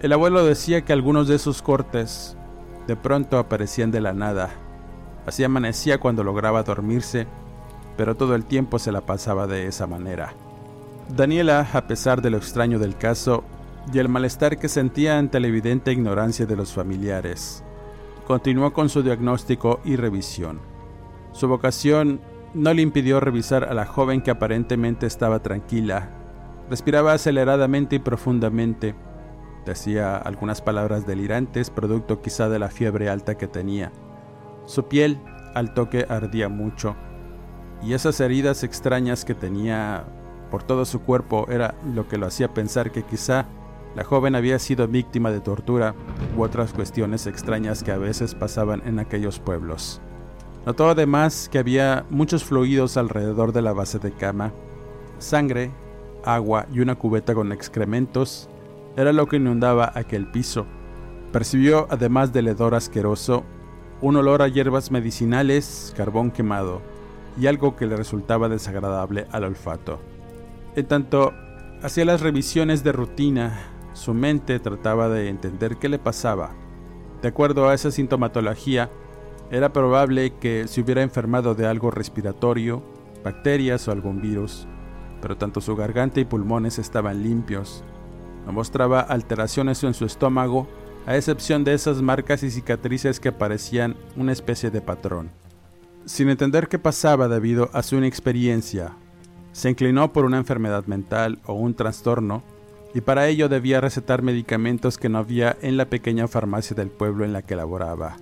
El 0.00 0.12
abuelo 0.12 0.44
decía 0.44 0.82
que 0.82 0.92
algunos 0.92 1.28
de 1.28 1.36
esos 1.36 1.62
cortes 1.62 2.36
de 2.86 2.96
pronto 2.96 3.38
aparecían 3.38 3.90
de 3.90 4.00
la 4.00 4.12
nada. 4.12 4.50
Así 5.26 5.44
amanecía 5.44 5.98
cuando 5.98 6.24
lograba 6.24 6.62
dormirse, 6.62 7.26
pero 7.96 8.14
todo 8.14 8.34
el 8.34 8.44
tiempo 8.44 8.78
se 8.78 8.92
la 8.92 9.00
pasaba 9.00 9.46
de 9.46 9.66
esa 9.66 9.86
manera. 9.86 10.34
Daniela, 11.08 11.68
a 11.72 11.86
pesar 11.86 12.22
de 12.22 12.30
lo 12.30 12.38
extraño 12.38 12.78
del 12.78 12.96
caso, 12.96 13.44
y 13.92 13.98
el 13.98 14.08
malestar 14.08 14.58
que 14.58 14.68
sentía 14.68 15.18
ante 15.18 15.40
la 15.40 15.46
evidente 15.46 15.92
ignorancia 15.92 16.46
de 16.46 16.56
los 16.56 16.72
familiares. 16.72 17.62
Continuó 18.26 18.72
con 18.72 18.88
su 18.88 19.02
diagnóstico 19.02 19.80
y 19.84 19.96
revisión. 19.96 20.60
Su 21.32 21.48
vocación 21.48 22.20
no 22.54 22.72
le 22.72 22.82
impidió 22.82 23.20
revisar 23.20 23.64
a 23.64 23.74
la 23.74 23.84
joven 23.84 24.22
que 24.22 24.30
aparentemente 24.30 25.06
estaba 25.06 25.42
tranquila. 25.42 26.10
Respiraba 26.70 27.12
aceleradamente 27.12 27.96
y 27.96 27.98
profundamente. 27.98 28.94
Decía 29.66 30.16
algunas 30.16 30.62
palabras 30.62 31.06
delirantes, 31.06 31.70
producto 31.70 32.22
quizá 32.22 32.48
de 32.48 32.58
la 32.58 32.70
fiebre 32.70 33.10
alta 33.10 33.36
que 33.36 33.48
tenía. 33.48 33.92
Su 34.66 34.88
piel 34.88 35.20
al 35.54 35.74
toque 35.74 36.06
ardía 36.08 36.48
mucho, 36.48 36.96
y 37.82 37.92
esas 37.92 38.18
heridas 38.20 38.64
extrañas 38.64 39.24
que 39.24 39.34
tenía 39.34 40.04
por 40.50 40.62
todo 40.62 40.84
su 40.84 41.00
cuerpo 41.00 41.46
era 41.50 41.74
lo 41.94 42.08
que 42.08 42.18
lo 42.18 42.26
hacía 42.26 42.54
pensar 42.54 42.92
que 42.92 43.02
quizá 43.02 43.46
la 43.94 44.04
joven 44.04 44.34
había 44.34 44.58
sido 44.58 44.88
víctima 44.88 45.30
de 45.30 45.40
tortura 45.40 45.94
u 46.36 46.42
otras 46.42 46.72
cuestiones 46.72 47.26
extrañas 47.26 47.82
que 47.82 47.92
a 47.92 47.98
veces 47.98 48.34
pasaban 48.34 48.82
en 48.86 48.98
aquellos 48.98 49.38
pueblos. 49.38 50.00
Notó 50.66 50.88
además 50.88 51.48
que 51.52 51.58
había 51.58 52.06
muchos 52.10 52.42
fluidos 52.42 52.96
alrededor 52.96 53.52
de 53.52 53.62
la 53.62 53.72
base 53.72 53.98
de 53.98 54.12
cama. 54.12 54.52
Sangre, 55.18 55.70
agua 56.24 56.66
y 56.72 56.80
una 56.80 56.94
cubeta 56.94 57.34
con 57.34 57.52
excrementos 57.52 58.48
era 58.96 59.12
lo 59.12 59.26
que 59.26 59.36
inundaba 59.36 59.92
aquel 59.94 60.30
piso. 60.30 60.66
Percibió, 61.32 61.86
además 61.90 62.32
del 62.32 62.48
hedor 62.48 62.74
asqueroso, 62.74 63.44
un 64.04 64.16
olor 64.16 64.42
a 64.42 64.48
hierbas 64.48 64.90
medicinales, 64.90 65.94
carbón 65.96 66.30
quemado 66.30 66.82
y 67.40 67.46
algo 67.46 67.74
que 67.74 67.86
le 67.86 67.96
resultaba 67.96 68.50
desagradable 68.50 69.26
al 69.32 69.44
olfato. 69.44 69.98
En 70.76 70.84
tanto 70.84 71.32
hacía 71.82 72.04
las 72.04 72.20
revisiones 72.20 72.84
de 72.84 72.92
rutina 72.92 73.70
su 73.94 74.12
mente 74.12 74.58
trataba 74.58 75.08
de 75.08 75.30
entender 75.30 75.78
qué 75.78 75.88
le 75.88 75.98
pasaba. 75.98 76.50
De 77.22 77.28
acuerdo 77.28 77.66
a 77.66 77.72
esa 77.72 77.90
sintomatología, 77.90 78.90
era 79.50 79.72
probable 79.72 80.34
que 80.38 80.68
se 80.68 80.82
hubiera 80.82 81.00
enfermado 81.00 81.54
de 81.54 81.66
algo 81.66 81.90
respiratorio, 81.90 82.82
bacterias 83.24 83.88
o 83.88 83.92
algún 83.92 84.20
virus, 84.20 84.66
pero 85.22 85.38
tanto 85.38 85.62
su 85.62 85.76
garganta 85.76 86.20
y 86.20 86.26
pulmones 86.26 86.78
estaban 86.78 87.22
limpios. 87.22 87.82
No 88.44 88.52
mostraba 88.52 89.00
alteraciones 89.00 89.82
en 89.82 89.94
su 89.94 90.04
estómago, 90.04 90.68
a 91.06 91.16
excepción 91.16 91.64
de 91.64 91.74
esas 91.74 92.00
marcas 92.00 92.42
y 92.42 92.50
cicatrices 92.50 93.20
que 93.20 93.32
parecían 93.32 93.96
una 94.16 94.32
especie 94.32 94.70
de 94.70 94.80
patrón. 94.80 95.30
Sin 96.06 96.28
entender 96.28 96.68
qué 96.68 96.78
pasaba 96.78 97.28
debido 97.28 97.70
a 97.72 97.82
su 97.82 97.96
inexperiencia, 97.96 98.96
se 99.52 99.70
inclinó 99.70 100.12
por 100.12 100.24
una 100.24 100.38
enfermedad 100.38 100.86
mental 100.86 101.38
o 101.46 101.54
un 101.54 101.74
trastorno 101.74 102.42
y 102.94 103.00
para 103.00 103.28
ello 103.28 103.48
debía 103.48 103.80
recetar 103.80 104.22
medicamentos 104.22 104.98
que 104.98 105.08
no 105.08 105.18
había 105.18 105.56
en 105.62 105.76
la 105.76 105.86
pequeña 105.86 106.28
farmacia 106.28 106.76
del 106.76 106.90
pueblo 106.90 107.24
en 107.24 107.32
la 107.32 107.42
que 107.42 107.56
laboraba. 107.56 108.16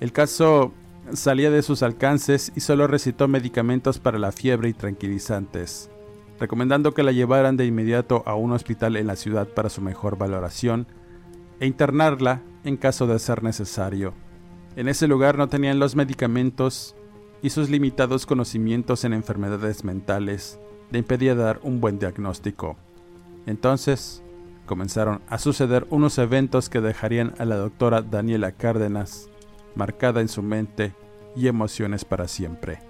El 0.00 0.12
caso 0.12 0.72
salía 1.12 1.50
de 1.50 1.62
sus 1.62 1.82
alcances 1.82 2.52
y 2.54 2.60
solo 2.60 2.86
recitó 2.86 3.28
medicamentos 3.28 3.98
para 3.98 4.18
la 4.18 4.32
fiebre 4.32 4.68
y 4.68 4.72
tranquilizantes, 4.72 5.90
recomendando 6.38 6.94
que 6.94 7.02
la 7.02 7.12
llevaran 7.12 7.56
de 7.56 7.66
inmediato 7.66 8.22
a 8.26 8.34
un 8.34 8.52
hospital 8.52 8.96
en 8.96 9.06
la 9.06 9.16
ciudad 9.16 9.48
para 9.48 9.68
su 9.68 9.82
mejor 9.82 10.18
valoración 10.18 10.86
e 11.60 11.66
internarla 11.66 12.42
en 12.64 12.76
caso 12.76 13.06
de 13.06 13.18
ser 13.18 13.42
necesario. 13.42 14.14
En 14.76 14.88
ese 14.88 15.08
lugar 15.08 15.38
no 15.38 15.48
tenían 15.48 15.78
los 15.78 15.96
medicamentos 15.96 16.94
y 17.42 17.50
sus 17.50 17.70
limitados 17.70 18.26
conocimientos 18.26 19.04
en 19.04 19.12
enfermedades 19.12 19.84
mentales 19.84 20.58
le 20.90 20.98
impedía 20.98 21.34
dar 21.34 21.60
un 21.62 21.80
buen 21.80 21.98
diagnóstico. 21.98 22.76
Entonces 23.46 24.22
comenzaron 24.66 25.20
a 25.28 25.38
suceder 25.38 25.86
unos 25.90 26.18
eventos 26.18 26.68
que 26.68 26.80
dejarían 26.80 27.34
a 27.38 27.44
la 27.44 27.56
doctora 27.56 28.02
Daniela 28.02 28.52
Cárdenas 28.52 29.28
marcada 29.74 30.20
en 30.20 30.28
su 30.28 30.42
mente 30.42 30.94
y 31.34 31.48
emociones 31.48 32.04
para 32.04 32.28
siempre. 32.28 32.80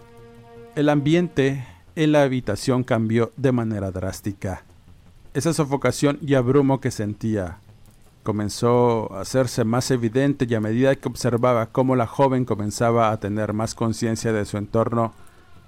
El 0.74 0.88
ambiente 0.88 1.64
en 1.96 2.12
la 2.12 2.22
habitación 2.22 2.84
cambió 2.84 3.32
de 3.36 3.52
manera 3.52 3.90
drástica. 3.90 4.64
Esa 5.34 5.52
sofocación 5.52 6.18
y 6.22 6.34
abrumo 6.34 6.80
que 6.80 6.90
sentía 6.90 7.58
comenzó 8.28 9.10
a 9.14 9.22
hacerse 9.22 9.64
más 9.64 9.90
evidente 9.90 10.44
y 10.46 10.54
a 10.54 10.60
medida 10.60 10.94
que 10.96 11.08
observaba 11.08 11.72
cómo 11.72 11.96
la 11.96 12.06
joven 12.06 12.44
comenzaba 12.44 13.10
a 13.10 13.18
tener 13.20 13.54
más 13.54 13.74
conciencia 13.74 14.34
de 14.34 14.44
su 14.44 14.58
entorno 14.58 15.14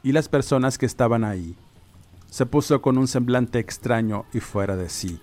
y 0.02 0.12
las 0.12 0.28
personas 0.28 0.76
que 0.76 0.84
estaban 0.84 1.24
ahí 1.24 1.56
se 2.28 2.44
puso 2.44 2.82
con 2.82 2.98
un 2.98 3.08
semblante 3.08 3.60
extraño 3.60 4.26
y 4.34 4.40
fuera 4.40 4.76
de 4.76 4.90
sí. 4.90 5.18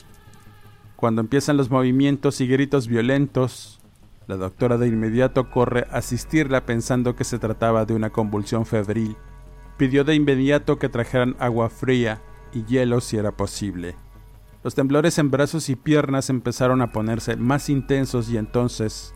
Cuando 0.95 1.21
empiezan 1.21 1.58
los 1.58 1.69
movimientos 1.69 2.41
y 2.41 2.47
gritos 2.47 2.88
violentos, 2.88 3.82
la 4.26 4.36
doctora 4.36 4.80
de 4.80 4.88
inmediato 4.88 5.52
corre 5.52 5.86
a 5.91 5.97
asistirla 5.97 6.65
pensando 6.65 7.15
que 7.15 7.23
se 7.23 7.38
trataba 7.38 7.86
de 7.86 7.93
una 7.93 8.10
convulsión 8.10 8.65
febril. 8.65 9.15
Pidió 9.78 10.04
de 10.04 10.15
inmediato 10.15 10.80
que 10.80 10.89
trajeran 10.89 11.36
agua 11.38 11.69
fría 11.69 12.19
y 12.52 12.63
hielo 12.63 13.00
si 13.00 13.17
era 13.17 13.32
posible. 13.32 13.95
Los 14.63 14.75
temblores 14.75 15.17
en 15.17 15.31
brazos 15.31 15.69
y 15.69 15.75
piernas 15.75 16.29
empezaron 16.29 16.81
a 16.81 16.91
ponerse 16.91 17.35
más 17.35 17.69
intensos 17.69 18.29
y 18.29 18.37
entonces 18.37 19.13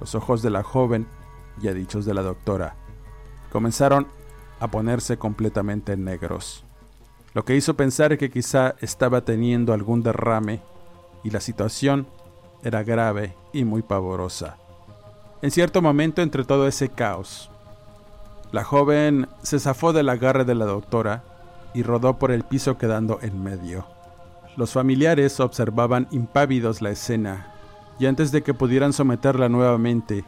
Los 0.00 0.14
ojos 0.14 0.42
de 0.42 0.50
la 0.50 0.62
joven, 0.62 1.06
y 1.62 1.68
a 1.68 1.74
dichos 1.74 2.04
de 2.04 2.12
la 2.12 2.22
doctora, 2.22 2.76
comenzaron 3.50 4.06
a 4.60 4.68
ponerse 4.68 5.16
completamente 5.16 5.96
negros, 5.96 6.66
lo 7.32 7.44
que 7.44 7.56
hizo 7.56 7.76
pensar 7.76 8.16
que 8.16 8.30
quizá 8.30 8.76
estaba 8.80 9.22
teniendo 9.22 9.72
algún 9.72 10.02
derrame 10.02 10.62
y 11.22 11.30
la 11.30 11.40
situación 11.40 12.06
era 12.62 12.82
grave 12.82 13.36
y 13.52 13.64
muy 13.64 13.82
pavorosa. 13.82 14.56
En 15.42 15.50
cierto 15.50 15.82
momento 15.82 16.22
entre 16.22 16.44
todo 16.44 16.66
ese 16.66 16.88
caos, 16.88 17.50
la 18.52 18.64
joven 18.64 19.28
se 19.42 19.60
zafó 19.60 19.92
del 19.92 20.08
agarre 20.08 20.44
de 20.44 20.54
la 20.54 20.64
doctora 20.64 21.24
y 21.74 21.82
rodó 21.82 22.18
por 22.18 22.30
el 22.32 22.42
piso 22.44 22.78
quedando 22.78 23.18
en 23.20 23.42
medio. 23.42 23.86
Los 24.56 24.72
familiares 24.72 25.38
observaban 25.40 26.08
impávidos 26.10 26.80
la 26.80 26.90
escena 26.90 27.52
y 27.98 28.06
antes 28.06 28.32
de 28.32 28.42
que 28.42 28.54
pudieran 28.54 28.92
someterla 28.92 29.48
nuevamente, 29.48 30.24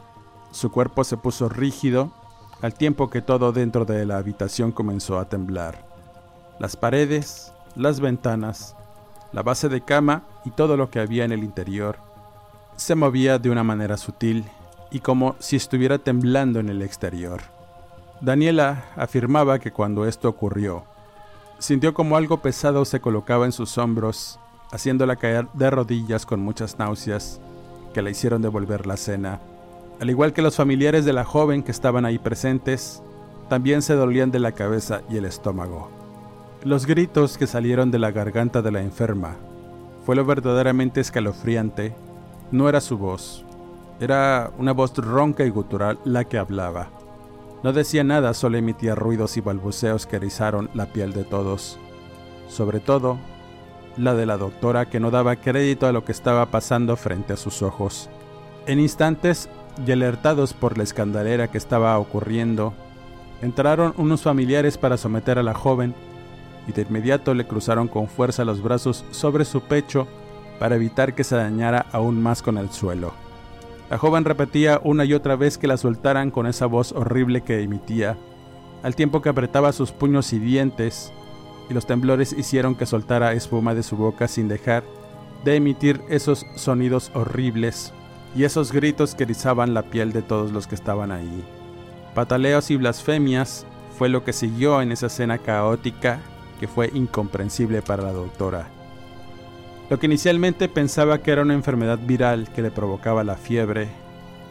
su 0.50 0.70
cuerpo 0.70 1.04
se 1.04 1.16
puso 1.16 1.48
rígido 1.48 2.12
al 2.60 2.74
tiempo 2.74 3.08
que 3.08 3.22
todo 3.22 3.52
dentro 3.52 3.84
de 3.84 4.04
la 4.04 4.18
habitación 4.18 4.72
comenzó 4.72 5.18
a 5.18 5.28
temblar. 5.28 5.86
Las 6.58 6.76
paredes, 6.76 7.52
las 7.74 8.00
ventanas, 8.00 8.76
la 9.32 9.42
base 9.42 9.68
de 9.68 9.80
cama 9.82 10.24
y 10.44 10.50
todo 10.50 10.76
lo 10.76 10.90
que 10.90 11.00
había 11.00 11.24
en 11.24 11.32
el 11.32 11.44
interior 11.44 11.96
se 12.76 12.94
movía 12.94 13.38
de 13.38 13.50
una 13.50 13.64
manera 13.64 13.96
sutil 13.96 14.44
y 14.90 15.00
como 15.00 15.36
si 15.38 15.56
estuviera 15.56 15.98
temblando 15.98 16.60
en 16.60 16.68
el 16.68 16.82
exterior. 16.82 17.40
Daniela 18.20 18.84
afirmaba 18.96 19.58
que 19.58 19.72
cuando 19.72 20.06
esto 20.06 20.28
ocurrió, 20.28 20.84
sintió 21.58 21.94
como 21.94 22.16
algo 22.16 22.38
pesado 22.38 22.84
se 22.84 23.00
colocaba 23.00 23.44
en 23.44 23.52
sus 23.52 23.78
hombros, 23.78 24.38
haciéndola 24.70 25.16
caer 25.16 25.48
de 25.54 25.70
rodillas 25.70 26.26
con 26.26 26.40
muchas 26.40 26.78
náuseas 26.78 27.40
que 27.92 28.02
la 28.02 28.10
hicieron 28.10 28.42
devolver 28.42 28.86
la 28.86 28.96
cena. 28.96 29.40
Al 30.00 30.10
igual 30.10 30.32
que 30.32 30.42
los 30.42 30.56
familiares 30.56 31.04
de 31.04 31.12
la 31.12 31.24
joven 31.24 31.62
que 31.62 31.72
estaban 31.72 32.04
ahí 32.04 32.18
presentes, 32.18 33.02
también 33.48 33.82
se 33.82 33.94
dolían 33.94 34.30
de 34.30 34.38
la 34.38 34.52
cabeza 34.52 35.02
y 35.10 35.16
el 35.16 35.24
estómago. 35.24 35.90
Los 36.64 36.86
gritos 36.86 37.38
que 37.38 37.46
salieron 37.46 37.90
de 37.90 37.98
la 37.98 38.10
garganta 38.10 38.62
de 38.62 38.70
la 38.70 38.82
enferma 38.82 39.36
fue 40.04 40.16
lo 40.16 40.24
verdaderamente 40.24 41.00
escalofriante. 41.00 41.94
No 42.50 42.68
era 42.68 42.80
su 42.80 42.98
voz, 42.98 43.44
era 44.00 44.50
una 44.58 44.72
voz 44.72 44.96
ronca 44.96 45.44
y 45.44 45.50
gutural 45.50 45.98
la 46.04 46.24
que 46.24 46.38
hablaba. 46.38 46.97
No 47.62 47.72
decía 47.72 48.04
nada, 48.04 48.34
solo 48.34 48.56
emitía 48.56 48.94
ruidos 48.94 49.36
y 49.36 49.40
balbuceos 49.40 50.06
que 50.06 50.16
erizaron 50.16 50.70
la 50.74 50.86
piel 50.86 51.12
de 51.12 51.24
todos, 51.24 51.78
sobre 52.48 52.78
todo 52.78 53.18
la 53.96 54.14
de 54.14 54.26
la 54.26 54.36
doctora 54.36 54.86
que 54.86 55.00
no 55.00 55.10
daba 55.10 55.36
crédito 55.36 55.86
a 55.86 55.92
lo 55.92 56.04
que 56.04 56.12
estaba 56.12 56.46
pasando 56.46 56.96
frente 56.96 57.32
a 57.32 57.36
sus 57.36 57.62
ojos. 57.62 58.08
En 58.66 58.78
instantes, 58.78 59.48
y 59.86 59.92
alertados 59.92 60.54
por 60.54 60.76
la 60.76 60.84
escandalera 60.84 61.48
que 61.48 61.58
estaba 61.58 61.98
ocurriendo, 61.98 62.74
entraron 63.42 63.94
unos 63.96 64.22
familiares 64.22 64.78
para 64.78 64.96
someter 64.96 65.38
a 65.38 65.42
la 65.42 65.54
joven 65.54 65.94
y 66.66 66.72
de 66.72 66.82
inmediato 66.82 67.34
le 67.34 67.46
cruzaron 67.46 67.88
con 67.88 68.08
fuerza 68.08 68.44
los 68.44 68.62
brazos 68.62 69.04
sobre 69.10 69.44
su 69.44 69.60
pecho 69.62 70.06
para 70.58 70.76
evitar 70.76 71.14
que 71.14 71.24
se 71.24 71.36
dañara 71.36 71.86
aún 71.92 72.20
más 72.22 72.42
con 72.42 72.58
el 72.58 72.70
suelo. 72.70 73.27
La 73.90 73.98
joven 73.98 74.24
repetía 74.24 74.80
una 74.84 75.04
y 75.04 75.14
otra 75.14 75.36
vez 75.36 75.56
que 75.56 75.66
la 75.66 75.78
soltaran 75.78 76.30
con 76.30 76.46
esa 76.46 76.66
voz 76.66 76.92
horrible 76.92 77.40
que 77.40 77.62
emitía, 77.62 78.16
al 78.82 78.94
tiempo 78.94 79.22
que 79.22 79.30
apretaba 79.30 79.72
sus 79.72 79.92
puños 79.92 80.32
y 80.32 80.38
dientes, 80.38 81.12
y 81.70 81.74
los 81.74 81.86
temblores 81.86 82.32
hicieron 82.32 82.74
que 82.74 82.86
soltara 82.86 83.32
espuma 83.32 83.74
de 83.74 83.82
su 83.82 83.96
boca 83.96 84.28
sin 84.28 84.48
dejar 84.48 84.84
de 85.44 85.56
emitir 85.56 86.00
esos 86.08 86.46
sonidos 86.56 87.10
horribles 87.14 87.92
y 88.34 88.44
esos 88.44 88.72
gritos 88.72 89.14
que 89.14 89.24
erizaban 89.24 89.74
la 89.74 89.82
piel 89.82 90.12
de 90.12 90.22
todos 90.22 90.52
los 90.52 90.66
que 90.66 90.74
estaban 90.74 91.10
ahí. 91.10 91.44
Pataleos 92.14 92.70
y 92.70 92.76
blasfemias 92.76 93.66
fue 93.96 94.08
lo 94.08 94.24
que 94.24 94.32
siguió 94.32 94.82
en 94.82 94.92
esa 94.92 95.06
escena 95.06 95.38
caótica 95.38 96.20
que 96.60 96.68
fue 96.68 96.90
incomprensible 96.92 97.82
para 97.82 98.02
la 98.02 98.12
doctora. 98.12 98.77
Lo 99.90 99.98
que 99.98 100.06
inicialmente 100.06 100.68
pensaba 100.68 101.18
que 101.18 101.30
era 101.30 101.42
una 101.42 101.54
enfermedad 101.54 101.98
viral 101.98 102.48
que 102.54 102.60
le 102.60 102.70
provocaba 102.70 103.24
la 103.24 103.36
fiebre, 103.36 103.88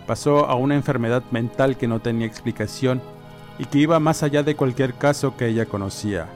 pasó 0.07 0.45
a 0.45 0.55
una 0.55 0.75
enfermedad 0.75 1.23
mental 1.29 1.77
que 1.77 1.87
no 1.87 1.99
tenía 1.99 2.25
explicación 2.25 3.01
y 3.59 3.65
que 3.65 3.77
iba 3.77 3.99
más 3.99 4.23
allá 4.23 4.41
de 4.41 4.55
cualquier 4.55 4.95
caso 4.95 5.37
que 5.37 5.47
ella 5.47 5.67
conocía. 5.67 6.27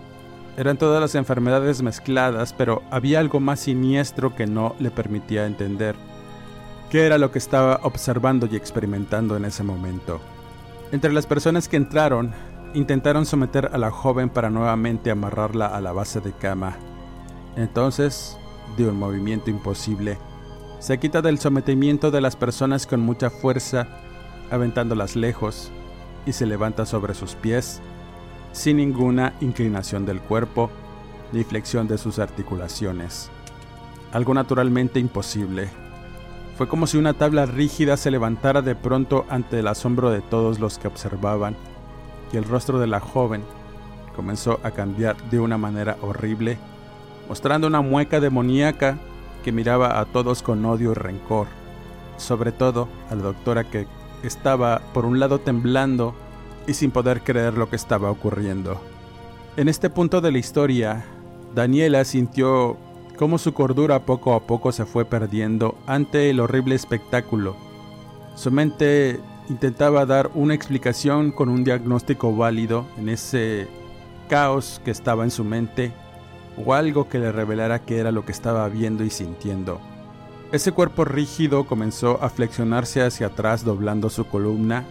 Eran 0.55 0.77
todas 0.77 1.01
las 1.01 1.15
enfermedades 1.15 1.81
mezcladas, 1.81 2.53
pero 2.53 2.83
había 2.91 3.19
algo 3.19 3.39
más 3.39 3.61
siniestro 3.61 4.35
que 4.35 4.45
no 4.45 4.75
le 4.79 4.91
permitía 4.91 5.47
entender 5.47 5.95
qué 6.91 7.05
era 7.05 7.17
lo 7.17 7.31
que 7.31 7.39
estaba 7.39 7.79
observando 7.83 8.47
y 8.51 8.55
experimentando 8.55 9.37
en 9.37 9.45
ese 9.45 9.63
momento. 9.63 10.19
Entre 10.91 11.13
las 11.13 11.25
personas 11.25 11.69
que 11.69 11.77
entraron, 11.77 12.33
intentaron 12.73 13.25
someter 13.25 13.71
a 13.73 13.77
la 13.77 13.91
joven 13.91 14.29
para 14.29 14.49
nuevamente 14.49 15.09
amarrarla 15.09 15.67
a 15.67 15.79
la 15.79 15.93
base 15.93 16.19
de 16.19 16.33
cama. 16.33 16.75
Entonces, 17.55 18.37
de 18.77 18.87
un 18.87 18.97
movimiento 18.97 19.49
imposible. 19.49 20.17
Se 20.79 20.99
quita 20.99 21.21
del 21.21 21.39
sometimiento 21.39 22.11
de 22.11 22.21
las 22.21 22.35
personas 22.35 22.87
con 22.87 23.01
mucha 23.01 23.29
fuerza, 23.29 23.87
aventándolas 24.49 25.15
lejos, 25.15 25.71
y 26.25 26.33
se 26.33 26.45
levanta 26.45 26.85
sobre 26.85 27.13
sus 27.13 27.35
pies, 27.35 27.81
sin 28.51 28.77
ninguna 28.77 29.33
inclinación 29.41 30.05
del 30.05 30.21
cuerpo 30.21 30.69
ni 31.31 31.43
flexión 31.43 31.87
de 31.87 31.97
sus 31.97 32.19
articulaciones. 32.19 33.29
Algo 34.11 34.33
naturalmente 34.33 34.99
imposible. 34.99 35.69
Fue 36.57 36.67
como 36.67 36.85
si 36.85 36.97
una 36.97 37.13
tabla 37.13 37.45
rígida 37.45 37.95
se 37.95 38.11
levantara 38.11 38.61
de 38.61 38.75
pronto 38.75 39.25
ante 39.29 39.59
el 39.59 39.67
asombro 39.67 40.09
de 40.11 40.21
todos 40.21 40.59
los 40.59 40.77
que 40.77 40.87
observaban, 40.87 41.55
y 42.33 42.37
el 42.37 42.43
rostro 42.43 42.79
de 42.79 42.87
la 42.87 42.99
joven 42.99 43.43
comenzó 44.15 44.59
a 44.63 44.71
cambiar 44.71 45.15
de 45.29 45.39
una 45.39 45.57
manera 45.57 45.97
horrible 46.01 46.57
mostrando 47.27 47.67
una 47.67 47.81
mueca 47.81 48.19
demoníaca 48.19 48.97
que 49.43 49.51
miraba 49.51 49.99
a 49.99 50.05
todos 50.05 50.41
con 50.41 50.65
odio 50.65 50.91
y 50.91 50.95
rencor, 50.95 51.47
sobre 52.17 52.51
todo 52.51 52.87
a 53.09 53.15
la 53.15 53.23
doctora 53.23 53.69
que 53.69 53.87
estaba 54.23 54.81
por 54.93 55.05
un 55.05 55.19
lado 55.19 55.39
temblando 55.39 56.13
y 56.67 56.73
sin 56.73 56.91
poder 56.91 57.21
creer 57.21 57.57
lo 57.57 57.69
que 57.69 57.75
estaba 57.75 58.11
ocurriendo. 58.11 58.79
En 59.57 59.67
este 59.67 59.89
punto 59.89 60.21
de 60.21 60.31
la 60.31 60.37
historia, 60.37 61.03
Daniela 61.55 62.05
sintió 62.05 62.77
cómo 63.17 63.37
su 63.37 63.53
cordura 63.53 64.05
poco 64.05 64.33
a 64.33 64.47
poco 64.47 64.71
se 64.71 64.85
fue 64.85 65.05
perdiendo 65.05 65.75
ante 65.87 66.29
el 66.29 66.39
horrible 66.39 66.75
espectáculo. 66.75 67.55
Su 68.35 68.51
mente 68.51 69.19
intentaba 69.49 70.05
dar 70.05 70.31
una 70.33 70.53
explicación 70.53 71.31
con 71.31 71.49
un 71.49 71.63
diagnóstico 71.63 72.35
válido 72.35 72.85
en 72.97 73.09
ese 73.09 73.67
caos 74.29 74.81
que 74.85 74.91
estaba 74.91 75.25
en 75.25 75.31
su 75.31 75.43
mente 75.43 75.91
o 76.65 76.73
algo 76.73 77.07
que 77.07 77.19
le 77.19 77.31
revelara 77.31 77.79
qué 77.79 77.99
era 77.99 78.11
lo 78.11 78.25
que 78.25 78.31
estaba 78.31 78.67
viendo 78.69 79.03
y 79.03 79.09
sintiendo. 79.09 79.79
Ese 80.51 80.71
cuerpo 80.71 81.05
rígido 81.05 81.65
comenzó 81.65 82.21
a 82.21 82.29
flexionarse 82.29 83.01
hacia 83.01 83.27
atrás 83.27 83.63
doblando 83.63 84.09
su 84.09 84.25
columna 84.25 84.83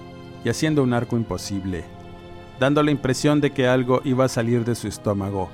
y 0.44 0.48
haciendo 0.48 0.82
un 0.82 0.94
arco 0.94 1.16
imposible, 1.16 1.84
dando 2.58 2.82
la 2.82 2.90
impresión 2.90 3.40
de 3.40 3.50
que 3.50 3.68
algo 3.68 4.00
iba 4.04 4.24
a 4.24 4.28
salir 4.28 4.64
de 4.64 4.74
su 4.74 4.88
estómago. 4.88 5.50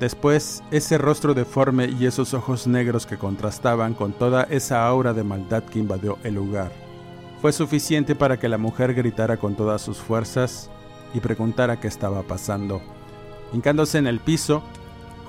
Después, 0.00 0.62
ese 0.70 0.98
rostro 0.98 1.32
deforme 1.32 1.86
y 1.86 2.06
esos 2.06 2.34
ojos 2.34 2.66
negros 2.66 3.06
que 3.06 3.16
contrastaban 3.16 3.94
con 3.94 4.12
toda 4.12 4.42
esa 4.50 4.86
aura 4.86 5.14
de 5.14 5.24
maldad 5.24 5.62
que 5.62 5.78
invadió 5.78 6.18
el 6.24 6.34
lugar. 6.34 6.72
Fue 7.40 7.52
suficiente 7.52 8.14
para 8.14 8.38
que 8.38 8.48
la 8.48 8.58
mujer 8.58 8.94
gritara 8.94 9.36
con 9.36 9.54
todas 9.54 9.80
sus 9.80 9.98
fuerzas 9.98 10.70
y 11.14 11.20
preguntara 11.20 11.80
qué 11.80 11.88
estaba 11.88 12.22
pasando. 12.22 12.82
Hincándose 13.52 13.98
en 13.98 14.06
el 14.06 14.20
piso, 14.20 14.62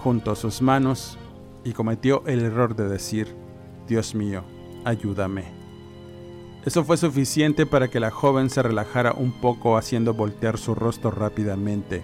junto 0.03 0.31
a 0.31 0.35
sus 0.35 0.61
manos 0.61 1.17
y 1.63 1.71
cometió 1.71 2.23
el 2.27 2.41
error 2.41 2.75
de 2.75 2.89
decir, 2.89 3.33
Dios 3.87 4.13
mío, 4.13 4.43
ayúdame. 4.83 5.45
Eso 6.65 6.83
fue 6.83 6.97
suficiente 6.97 7.65
para 7.65 7.89
que 7.89 8.01
la 8.01 8.11
joven 8.11 8.49
se 8.49 8.61
relajara 8.61 9.13
un 9.13 9.31
poco 9.39 9.77
haciendo 9.77 10.13
voltear 10.13 10.57
su 10.57 10.75
rostro 10.75 11.11
rápidamente. 11.11 12.03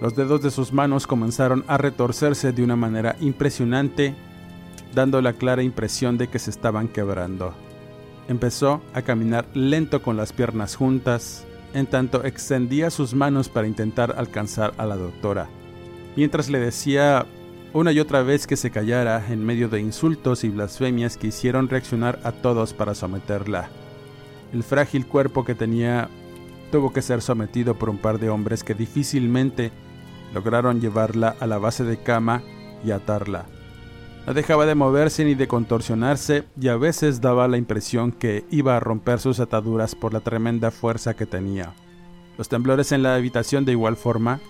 Los 0.00 0.14
dedos 0.14 0.42
de 0.42 0.52
sus 0.52 0.72
manos 0.72 1.08
comenzaron 1.08 1.64
a 1.66 1.76
retorcerse 1.76 2.52
de 2.52 2.62
una 2.62 2.76
manera 2.76 3.16
impresionante, 3.20 4.14
dando 4.94 5.20
la 5.20 5.32
clara 5.32 5.64
impresión 5.64 6.18
de 6.18 6.28
que 6.28 6.38
se 6.38 6.50
estaban 6.50 6.86
quebrando. 6.86 7.52
Empezó 8.28 8.80
a 8.94 9.02
caminar 9.02 9.44
lento 9.54 10.02
con 10.02 10.16
las 10.16 10.32
piernas 10.32 10.76
juntas, 10.76 11.44
en 11.74 11.86
tanto 11.86 12.24
extendía 12.24 12.90
sus 12.90 13.14
manos 13.14 13.48
para 13.48 13.66
intentar 13.66 14.14
alcanzar 14.18 14.72
a 14.78 14.86
la 14.86 14.96
doctora 14.96 15.48
mientras 16.18 16.50
le 16.50 16.58
decía 16.58 17.26
una 17.72 17.92
y 17.92 18.00
otra 18.00 18.24
vez 18.24 18.48
que 18.48 18.56
se 18.56 18.72
callara 18.72 19.24
en 19.30 19.46
medio 19.46 19.68
de 19.68 19.78
insultos 19.78 20.42
y 20.42 20.48
blasfemias 20.48 21.16
que 21.16 21.28
hicieron 21.28 21.68
reaccionar 21.68 22.18
a 22.24 22.32
todos 22.32 22.74
para 22.74 22.96
someterla. 22.96 23.68
El 24.52 24.64
frágil 24.64 25.06
cuerpo 25.06 25.44
que 25.44 25.54
tenía 25.54 26.08
tuvo 26.72 26.92
que 26.92 27.02
ser 27.02 27.22
sometido 27.22 27.78
por 27.78 27.88
un 27.88 27.98
par 27.98 28.18
de 28.18 28.30
hombres 28.30 28.64
que 28.64 28.74
difícilmente 28.74 29.70
lograron 30.34 30.80
llevarla 30.80 31.36
a 31.38 31.46
la 31.46 31.58
base 31.58 31.84
de 31.84 32.02
cama 32.02 32.42
y 32.84 32.90
atarla. 32.90 33.46
No 34.26 34.34
dejaba 34.34 34.66
de 34.66 34.74
moverse 34.74 35.24
ni 35.24 35.36
de 35.36 35.46
contorsionarse 35.46 36.46
y 36.60 36.66
a 36.66 36.76
veces 36.76 37.20
daba 37.20 37.46
la 37.46 37.58
impresión 37.58 38.10
que 38.10 38.44
iba 38.50 38.76
a 38.76 38.80
romper 38.80 39.20
sus 39.20 39.38
ataduras 39.38 39.94
por 39.94 40.12
la 40.12 40.20
tremenda 40.20 40.72
fuerza 40.72 41.14
que 41.14 41.26
tenía. 41.26 41.74
Los 42.36 42.48
temblores 42.48 42.90
en 42.90 43.04
la 43.04 43.14
habitación 43.14 43.64
de 43.64 43.72
igual 43.72 43.96
forma 43.96 44.40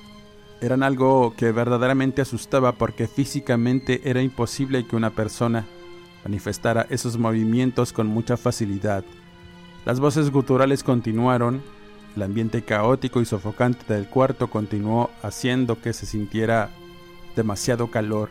eran 0.60 0.82
algo 0.82 1.34
que 1.36 1.52
verdaderamente 1.52 2.22
asustaba 2.22 2.72
porque 2.72 3.06
físicamente 3.06 4.02
era 4.04 4.22
imposible 4.22 4.86
que 4.86 4.96
una 4.96 5.10
persona 5.10 5.66
manifestara 6.24 6.86
esos 6.90 7.16
movimientos 7.16 7.92
con 7.92 8.06
mucha 8.06 8.36
facilidad. 8.36 9.04
Las 9.84 10.00
voces 10.00 10.30
guturales 10.30 10.82
continuaron, 10.82 11.62
el 12.16 12.22
ambiente 12.22 12.62
caótico 12.62 13.20
y 13.20 13.24
sofocante 13.24 13.94
del 13.94 14.08
cuarto 14.08 14.48
continuó 14.48 15.10
haciendo 15.22 15.80
que 15.80 15.92
se 15.92 16.06
sintiera 16.06 16.70
demasiado 17.36 17.90
calor, 17.90 18.30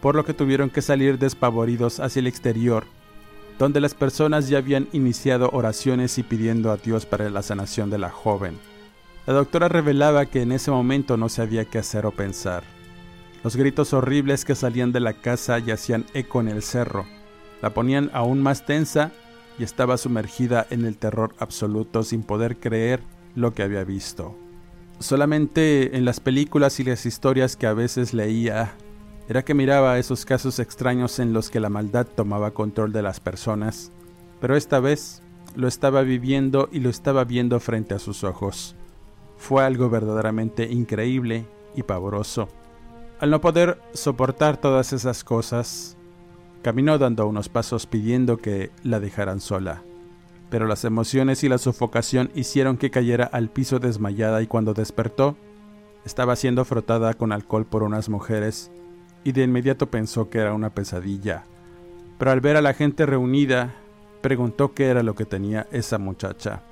por 0.00 0.16
lo 0.16 0.24
que 0.24 0.34
tuvieron 0.34 0.70
que 0.70 0.82
salir 0.82 1.18
despavoridos 1.18 2.00
hacia 2.00 2.20
el 2.20 2.26
exterior, 2.26 2.84
donde 3.58 3.80
las 3.80 3.94
personas 3.94 4.48
ya 4.48 4.58
habían 4.58 4.88
iniciado 4.92 5.50
oraciones 5.52 6.18
y 6.18 6.24
pidiendo 6.24 6.72
a 6.72 6.76
Dios 6.76 7.06
para 7.06 7.30
la 7.30 7.42
sanación 7.42 7.88
de 7.90 7.98
la 7.98 8.10
joven. 8.10 8.58
La 9.26 9.32
doctora 9.32 9.68
revelaba 9.68 10.26
que 10.26 10.42
en 10.42 10.52
ese 10.52 10.70
momento 10.70 11.16
no 11.16 11.30
sabía 11.30 11.64
qué 11.64 11.78
hacer 11.78 12.04
o 12.04 12.10
pensar. 12.10 12.62
Los 13.42 13.56
gritos 13.56 13.94
horribles 13.94 14.44
que 14.44 14.54
salían 14.54 14.92
de 14.92 15.00
la 15.00 15.14
casa 15.14 15.58
y 15.58 15.70
hacían 15.70 16.04
eco 16.12 16.40
en 16.40 16.48
el 16.48 16.62
cerro. 16.62 17.06
La 17.62 17.72
ponían 17.72 18.10
aún 18.12 18.42
más 18.42 18.66
tensa 18.66 19.12
y 19.58 19.64
estaba 19.64 19.96
sumergida 19.96 20.66
en 20.68 20.84
el 20.84 20.98
terror 20.98 21.34
absoluto 21.38 22.02
sin 22.02 22.22
poder 22.22 22.58
creer 22.58 23.00
lo 23.34 23.54
que 23.54 23.62
había 23.62 23.82
visto. 23.84 24.36
Solamente 24.98 25.96
en 25.96 26.04
las 26.04 26.20
películas 26.20 26.78
y 26.80 26.84
las 26.84 27.06
historias 27.06 27.56
que 27.56 27.66
a 27.66 27.72
veces 27.72 28.12
leía 28.12 28.74
era 29.26 29.42
que 29.42 29.54
miraba 29.54 29.98
esos 29.98 30.26
casos 30.26 30.58
extraños 30.58 31.18
en 31.18 31.32
los 31.32 31.48
que 31.48 31.60
la 31.60 31.70
maldad 31.70 32.06
tomaba 32.06 32.50
control 32.50 32.92
de 32.92 33.02
las 33.02 33.20
personas, 33.20 33.90
pero 34.38 34.54
esta 34.54 34.80
vez 34.80 35.22
lo 35.56 35.66
estaba 35.66 36.02
viviendo 36.02 36.68
y 36.70 36.80
lo 36.80 36.90
estaba 36.90 37.24
viendo 37.24 37.58
frente 37.58 37.94
a 37.94 37.98
sus 37.98 38.22
ojos. 38.22 38.76
Fue 39.44 39.62
algo 39.62 39.90
verdaderamente 39.90 40.72
increíble 40.72 41.44
y 41.76 41.82
pavoroso. 41.82 42.48
Al 43.20 43.28
no 43.28 43.42
poder 43.42 43.78
soportar 43.92 44.56
todas 44.56 44.94
esas 44.94 45.22
cosas, 45.22 45.98
caminó 46.62 46.96
dando 46.96 47.26
unos 47.26 47.50
pasos 47.50 47.84
pidiendo 47.84 48.38
que 48.38 48.70
la 48.84 49.00
dejaran 49.00 49.40
sola. 49.40 49.82
Pero 50.48 50.66
las 50.66 50.86
emociones 50.86 51.44
y 51.44 51.50
la 51.50 51.58
sofocación 51.58 52.30
hicieron 52.34 52.78
que 52.78 52.90
cayera 52.90 53.26
al 53.26 53.50
piso 53.50 53.80
desmayada 53.80 54.40
y 54.40 54.46
cuando 54.46 54.72
despertó, 54.72 55.36
estaba 56.06 56.36
siendo 56.36 56.64
frotada 56.64 57.12
con 57.12 57.30
alcohol 57.30 57.66
por 57.66 57.82
unas 57.82 58.08
mujeres 58.08 58.70
y 59.24 59.32
de 59.32 59.42
inmediato 59.42 59.90
pensó 59.90 60.30
que 60.30 60.38
era 60.38 60.54
una 60.54 60.70
pesadilla. 60.70 61.44
Pero 62.18 62.30
al 62.30 62.40
ver 62.40 62.56
a 62.56 62.62
la 62.62 62.72
gente 62.72 63.04
reunida, 63.04 63.74
preguntó 64.22 64.72
qué 64.72 64.86
era 64.86 65.02
lo 65.02 65.14
que 65.14 65.26
tenía 65.26 65.66
esa 65.70 65.98
muchacha 65.98 66.62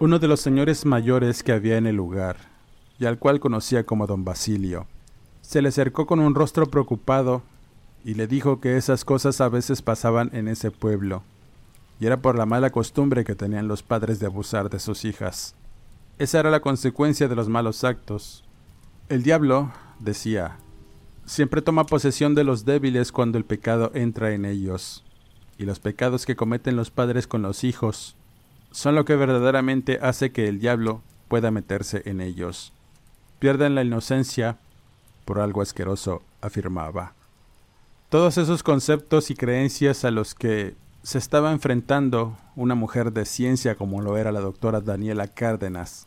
uno 0.00 0.20
de 0.20 0.28
los 0.28 0.40
señores 0.40 0.86
mayores 0.86 1.42
que 1.42 1.50
había 1.50 1.76
en 1.76 1.86
el 1.86 1.96
lugar, 1.96 2.36
y 3.00 3.06
al 3.06 3.18
cual 3.18 3.40
conocía 3.40 3.84
como 3.84 4.06
don 4.06 4.24
Basilio. 4.24 4.86
Se 5.40 5.60
le 5.60 5.70
acercó 5.70 6.06
con 6.06 6.20
un 6.20 6.36
rostro 6.36 6.66
preocupado 6.66 7.42
y 8.04 8.14
le 8.14 8.28
dijo 8.28 8.60
que 8.60 8.76
esas 8.76 9.04
cosas 9.04 9.40
a 9.40 9.48
veces 9.48 9.82
pasaban 9.82 10.30
en 10.32 10.46
ese 10.46 10.70
pueblo, 10.70 11.24
y 11.98 12.06
era 12.06 12.22
por 12.22 12.38
la 12.38 12.46
mala 12.46 12.70
costumbre 12.70 13.24
que 13.24 13.34
tenían 13.34 13.66
los 13.66 13.82
padres 13.82 14.20
de 14.20 14.26
abusar 14.26 14.70
de 14.70 14.78
sus 14.78 15.04
hijas. 15.04 15.56
Esa 16.18 16.38
era 16.38 16.50
la 16.50 16.60
consecuencia 16.60 17.26
de 17.26 17.34
los 17.34 17.48
malos 17.48 17.82
actos. 17.82 18.44
El 19.08 19.24
diablo, 19.24 19.72
decía, 19.98 20.58
siempre 21.24 21.60
toma 21.60 21.86
posesión 21.86 22.36
de 22.36 22.44
los 22.44 22.64
débiles 22.64 23.10
cuando 23.10 23.36
el 23.36 23.44
pecado 23.44 23.90
entra 23.94 24.32
en 24.32 24.44
ellos, 24.44 25.04
y 25.58 25.64
los 25.64 25.80
pecados 25.80 26.24
que 26.24 26.36
cometen 26.36 26.76
los 26.76 26.92
padres 26.92 27.26
con 27.26 27.42
los 27.42 27.64
hijos 27.64 28.14
son 28.78 28.94
lo 28.94 29.04
que 29.04 29.16
verdaderamente 29.16 29.98
hace 30.00 30.30
que 30.30 30.46
el 30.46 30.60
diablo 30.60 31.02
pueda 31.26 31.50
meterse 31.50 32.02
en 32.04 32.20
ellos. 32.20 32.72
Pierden 33.40 33.74
la 33.74 33.82
inocencia 33.82 34.56
por 35.24 35.40
algo 35.40 35.62
asqueroso, 35.62 36.22
afirmaba. 36.40 37.12
Todos 38.08 38.38
esos 38.38 38.62
conceptos 38.62 39.32
y 39.32 39.34
creencias 39.34 40.04
a 40.04 40.12
los 40.12 40.36
que 40.36 40.76
se 41.02 41.18
estaba 41.18 41.50
enfrentando 41.50 42.36
una 42.54 42.76
mujer 42.76 43.12
de 43.12 43.24
ciencia 43.24 43.74
como 43.74 44.00
lo 44.00 44.16
era 44.16 44.30
la 44.30 44.38
doctora 44.38 44.80
Daniela 44.80 45.26
Cárdenas, 45.26 46.06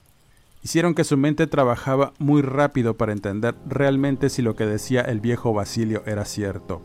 hicieron 0.63 0.95
que 0.95 1.03
su 1.03 1.17
mente 1.17 1.47
trabajaba 1.47 2.13
muy 2.19 2.41
rápido 2.41 2.95
para 2.95 3.11
entender 3.11 3.53
realmente 3.67 4.29
si 4.29 4.41
lo 4.41 4.55
que 4.55 4.65
decía 4.65 5.01
el 5.01 5.19
viejo 5.19 5.51
Basilio 5.51 6.03
era 6.05 6.23
cierto. 6.23 6.81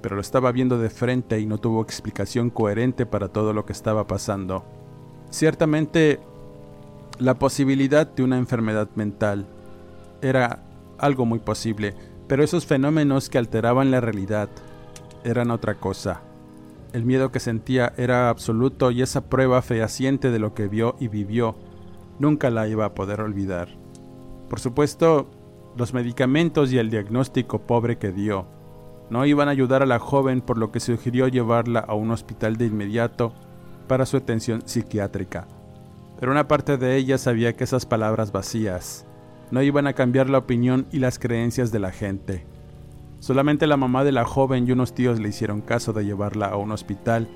Pero 0.00 0.14
lo 0.14 0.20
estaba 0.20 0.52
viendo 0.52 0.78
de 0.78 0.90
frente 0.90 1.40
y 1.40 1.46
no 1.46 1.58
tuvo 1.58 1.82
explicación 1.82 2.50
coherente 2.50 3.04
para 3.04 3.30
todo 3.30 3.52
lo 3.52 3.66
que 3.66 3.72
estaba 3.72 4.06
pasando. 4.06 4.77
Ciertamente, 5.30 6.20
la 7.18 7.38
posibilidad 7.38 8.06
de 8.06 8.22
una 8.22 8.38
enfermedad 8.38 8.88
mental 8.94 9.46
era 10.22 10.62
algo 10.98 11.26
muy 11.26 11.38
posible, 11.38 11.94
pero 12.26 12.42
esos 12.42 12.66
fenómenos 12.66 13.28
que 13.28 13.38
alteraban 13.38 13.90
la 13.90 14.00
realidad 14.00 14.48
eran 15.24 15.50
otra 15.50 15.74
cosa. 15.74 16.22
El 16.92 17.04
miedo 17.04 17.30
que 17.30 17.40
sentía 17.40 17.92
era 17.98 18.30
absoluto 18.30 18.90
y 18.90 19.02
esa 19.02 19.28
prueba 19.28 19.60
fehaciente 19.60 20.30
de 20.30 20.38
lo 20.38 20.54
que 20.54 20.68
vio 20.68 20.96
y 20.98 21.08
vivió 21.08 21.56
nunca 22.18 22.50
la 22.50 22.66
iba 22.66 22.86
a 22.86 22.94
poder 22.94 23.20
olvidar. 23.20 23.68
Por 24.48 24.60
supuesto, 24.60 25.28
los 25.76 25.92
medicamentos 25.92 26.72
y 26.72 26.78
el 26.78 26.90
diagnóstico 26.90 27.60
pobre 27.60 27.98
que 27.98 28.12
dio 28.12 28.46
no 29.10 29.26
iban 29.26 29.48
a 29.48 29.52
ayudar 29.52 29.82
a 29.82 29.86
la 29.86 29.98
joven 29.98 30.40
por 30.40 30.58
lo 30.58 30.72
que 30.72 30.80
sugirió 30.80 31.28
llevarla 31.28 31.80
a 31.80 31.94
un 31.94 32.10
hospital 32.10 32.56
de 32.56 32.66
inmediato 32.66 33.34
para 33.88 34.06
su 34.06 34.16
atención 34.16 34.62
psiquiátrica. 34.64 35.48
Pero 36.20 36.32
una 36.32 36.46
parte 36.46 36.76
de 36.76 36.96
ella 36.96 37.18
sabía 37.18 37.54
que 37.54 37.64
esas 37.64 37.86
palabras 37.86 38.30
vacías 38.30 39.06
no 39.50 39.62
iban 39.62 39.86
a 39.86 39.94
cambiar 39.94 40.28
la 40.28 40.38
opinión 40.38 40.86
y 40.92 40.98
las 40.98 41.18
creencias 41.18 41.72
de 41.72 41.78
la 41.78 41.90
gente. 41.90 42.46
Solamente 43.20 43.66
la 43.66 43.76
mamá 43.76 44.04
de 44.04 44.12
la 44.12 44.24
joven 44.24 44.68
y 44.68 44.72
unos 44.72 44.94
tíos 44.94 45.18
le 45.18 45.28
hicieron 45.28 45.60
caso 45.60 45.92
de 45.92 46.04
llevarla 46.04 46.46
a 46.46 46.56
un 46.56 46.70
hospital, 46.70 47.28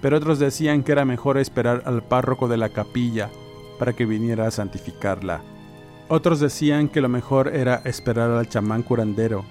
pero 0.00 0.18
otros 0.18 0.38
decían 0.38 0.82
que 0.82 0.92
era 0.92 1.04
mejor 1.04 1.38
esperar 1.38 1.82
al 1.86 2.02
párroco 2.02 2.46
de 2.46 2.58
la 2.58 2.68
capilla 2.68 3.30
para 3.78 3.92
que 3.94 4.06
viniera 4.06 4.46
a 4.46 4.50
santificarla. 4.50 5.42
Otros 6.08 6.38
decían 6.38 6.88
que 6.88 7.00
lo 7.00 7.08
mejor 7.08 7.48
era 7.48 7.76
esperar 7.84 8.30
al 8.30 8.48
chamán 8.48 8.82
curandero, 8.82 9.44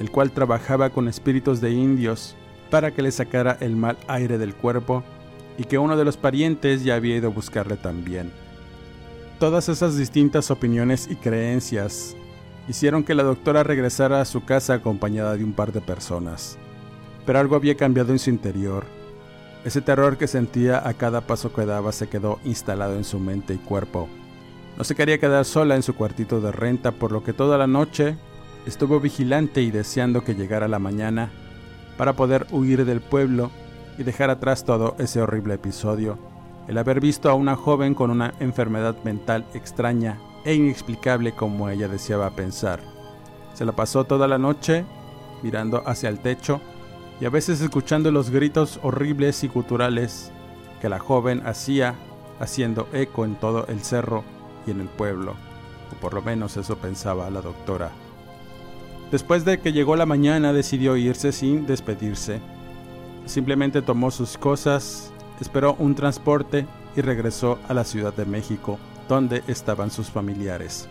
el 0.00 0.10
cual 0.10 0.32
trabajaba 0.32 0.90
con 0.90 1.06
espíritus 1.06 1.60
de 1.60 1.70
indios 1.70 2.34
para 2.70 2.92
que 2.92 3.02
le 3.02 3.12
sacara 3.12 3.56
el 3.60 3.76
mal 3.76 3.96
aire 4.08 4.38
del 4.38 4.54
cuerpo 4.54 5.04
y 5.60 5.64
que 5.64 5.76
uno 5.76 5.94
de 5.94 6.06
los 6.06 6.16
parientes 6.16 6.84
ya 6.84 6.94
había 6.94 7.16
ido 7.16 7.28
a 7.28 7.34
buscarle 7.34 7.76
también. 7.76 8.32
Todas 9.38 9.68
esas 9.68 9.94
distintas 9.94 10.50
opiniones 10.50 11.06
y 11.10 11.16
creencias 11.16 12.16
hicieron 12.66 13.04
que 13.04 13.14
la 13.14 13.24
doctora 13.24 13.62
regresara 13.62 14.22
a 14.22 14.24
su 14.24 14.42
casa 14.46 14.72
acompañada 14.72 15.36
de 15.36 15.44
un 15.44 15.52
par 15.52 15.70
de 15.70 15.82
personas. 15.82 16.56
Pero 17.26 17.40
algo 17.40 17.56
había 17.56 17.76
cambiado 17.76 18.10
en 18.12 18.18
su 18.18 18.30
interior. 18.30 18.86
Ese 19.62 19.82
terror 19.82 20.16
que 20.16 20.28
sentía 20.28 20.88
a 20.88 20.94
cada 20.94 21.20
paso 21.20 21.52
que 21.52 21.66
daba 21.66 21.92
se 21.92 22.08
quedó 22.08 22.40
instalado 22.42 22.96
en 22.96 23.04
su 23.04 23.18
mente 23.18 23.52
y 23.52 23.58
cuerpo. 23.58 24.08
No 24.78 24.84
se 24.84 24.94
quería 24.94 25.20
quedar 25.20 25.44
sola 25.44 25.76
en 25.76 25.82
su 25.82 25.94
cuartito 25.94 26.40
de 26.40 26.52
renta, 26.52 26.92
por 26.92 27.12
lo 27.12 27.22
que 27.22 27.34
toda 27.34 27.58
la 27.58 27.66
noche 27.66 28.16
estuvo 28.64 28.98
vigilante 28.98 29.60
y 29.60 29.70
deseando 29.70 30.24
que 30.24 30.34
llegara 30.34 30.68
la 30.68 30.78
mañana 30.78 31.30
para 31.98 32.14
poder 32.14 32.46
huir 32.50 32.86
del 32.86 33.02
pueblo 33.02 33.50
y 34.00 34.02
dejar 34.02 34.30
atrás 34.30 34.64
todo 34.64 34.96
ese 34.98 35.20
horrible 35.20 35.54
episodio, 35.54 36.18
el 36.68 36.78
haber 36.78 37.00
visto 37.00 37.28
a 37.28 37.34
una 37.34 37.54
joven 37.54 37.94
con 37.94 38.10
una 38.10 38.32
enfermedad 38.40 38.96
mental 39.04 39.44
extraña 39.52 40.18
e 40.46 40.54
inexplicable 40.54 41.32
como 41.32 41.68
ella 41.68 41.86
deseaba 41.86 42.30
pensar. 42.30 42.80
Se 43.52 43.66
la 43.66 43.72
pasó 43.72 44.04
toda 44.04 44.26
la 44.26 44.38
noche 44.38 44.86
mirando 45.42 45.82
hacia 45.86 46.08
el 46.08 46.18
techo 46.18 46.62
y 47.20 47.26
a 47.26 47.30
veces 47.30 47.60
escuchando 47.60 48.10
los 48.10 48.30
gritos 48.30 48.80
horribles 48.82 49.44
y 49.44 49.50
culturales 49.50 50.32
que 50.80 50.88
la 50.88 50.98
joven 50.98 51.46
hacía 51.46 51.94
haciendo 52.38 52.88
eco 52.94 53.26
en 53.26 53.34
todo 53.34 53.66
el 53.66 53.80
cerro 53.80 54.24
y 54.66 54.70
en 54.70 54.80
el 54.80 54.88
pueblo, 54.88 55.34
o 55.92 56.00
por 56.00 56.14
lo 56.14 56.22
menos 56.22 56.56
eso 56.56 56.78
pensaba 56.78 57.28
la 57.28 57.42
doctora. 57.42 57.90
Después 59.12 59.44
de 59.44 59.60
que 59.60 59.74
llegó 59.74 59.94
la 59.94 60.06
mañana 60.06 60.54
decidió 60.54 60.96
irse 60.96 61.32
sin 61.32 61.66
despedirse 61.66 62.40
Simplemente 63.26 63.82
tomó 63.82 64.10
sus 64.10 64.36
cosas, 64.36 65.12
esperó 65.40 65.76
un 65.78 65.94
transporte 65.94 66.66
y 66.96 67.00
regresó 67.00 67.58
a 67.68 67.74
la 67.74 67.84
Ciudad 67.84 68.14
de 68.14 68.24
México, 68.24 68.78
donde 69.08 69.42
estaban 69.46 69.90
sus 69.90 70.10
familiares. 70.10 70.88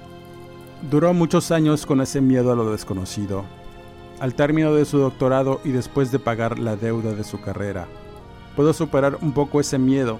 Duró 0.89 1.13
muchos 1.13 1.51
años 1.51 1.85
con 1.85 2.01
ese 2.01 2.21
miedo 2.21 2.51
a 2.51 2.55
lo 2.55 2.71
desconocido. 2.71 3.43
Al 4.19 4.33
término 4.33 4.73
de 4.73 4.85
su 4.85 4.97
doctorado 4.97 5.61
y 5.63 5.71
después 5.71 6.11
de 6.11 6.19
pagar 6.19 6.59
la 6.59 6.75
deuda 6.75 7.13
de 7.13 7.23
su 7.23 7.41
carrera, 7.41 7.87
pudo 8.55 8.73
superar 8.73 9.17
un 9.21 9.33
poco 9.33 9.59
ese 9.59 9.77
miedo, 9.77 10.19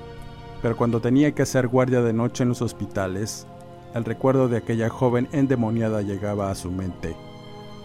pero 0.61 0.75
cuando 0.75 1.01
tenía 1.01 1.33
que 1.33 1.41
hacer 1.41 1.67
guardia 1.67 2.01
de 2.01 2.13
noche 2.13 2.43
en 2.43 2.49
los 2.49 2.61
hospitales, 2.61 3.47
el 3.93 4.05
recuerdo 4.05 4.47
de 4.47 4.57
aquella 4.57 4.89
joven 4.89 5.27
endemoniada 5.31 6.01
llegaba 6.01 6.51
a 6.51 6.55
su 6.55 6.71
mente. 6.71 7.15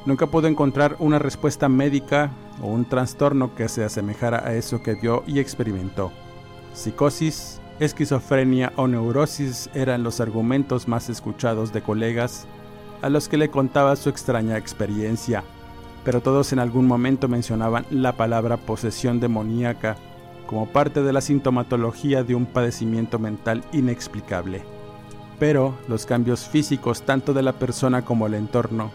Nunca 0.06 0.26
pudo 0.26 0.48
encontrar 0.48 0.96
una 0.98 1.18
respuesta 1.18 1.68
médica 1.68 2.30
o 2.62 2.66
un 2.66 2.84
trastorno 2.84 3.54
que 3.54 3.68
se 3.68 3.84
asemejara 3.84 4.46
a 4.46 4.54
eso 4.54 4.82
que 4.82 4.94
vio 4.94 5.24
y 5.26 5.38
experimentó. 5.38 6.12
Psicosis, 6.74 7.60
esquizofrenia 7.80 8.72
o 8.76 8.86
neurosis 8.86 9.70
eran 9.74 10.02
los 10.02 10.20
argumentos 10.20 10.88
más 10.88 11.08
escuchados 11.08 11.72
de 11.72 11.82
colegas 11.82 12.46
a 13.00 13.08
los 13.08 13.28
que 13.28 13.38
le 13.38 13.50
contaba 13.50 13.96
su 13.96 14.10
extraña 14.10 14.58
experiencia, 14.58 15.42
pero 16.04 16.20
todos 16.20 16.52
en 16.52 16.58
algún 16.58 16.86
momento 16.86 17.26
mencionaban 17.26 17.86
la 17.90 18.12
palabra 18.12 18.58
posesión 18.58 19.20
demoníaca 19.20 19.96
como 20.46 20.66
parte 20.66 21.02
de 21.02 21.12
la 21.14 21.22
sintomatología 21.22 22.22
de 22.22 22.34
un 22.34 22.44
padecimiento 22.44 23.18
mental 23.18 23.64
inexplicable. 23.72 24.62
Pero 25.38 25.74
los 25.88 26.04
cambios 26.04 26.46
físicos 26.46 27.02
tanto 27.02 27.32
de 27.32 27.42
la 27.42 27.54
persona 27.54 28.04
como 28.04 28.26
el 28.26 28.34
entorno 28.34 28.90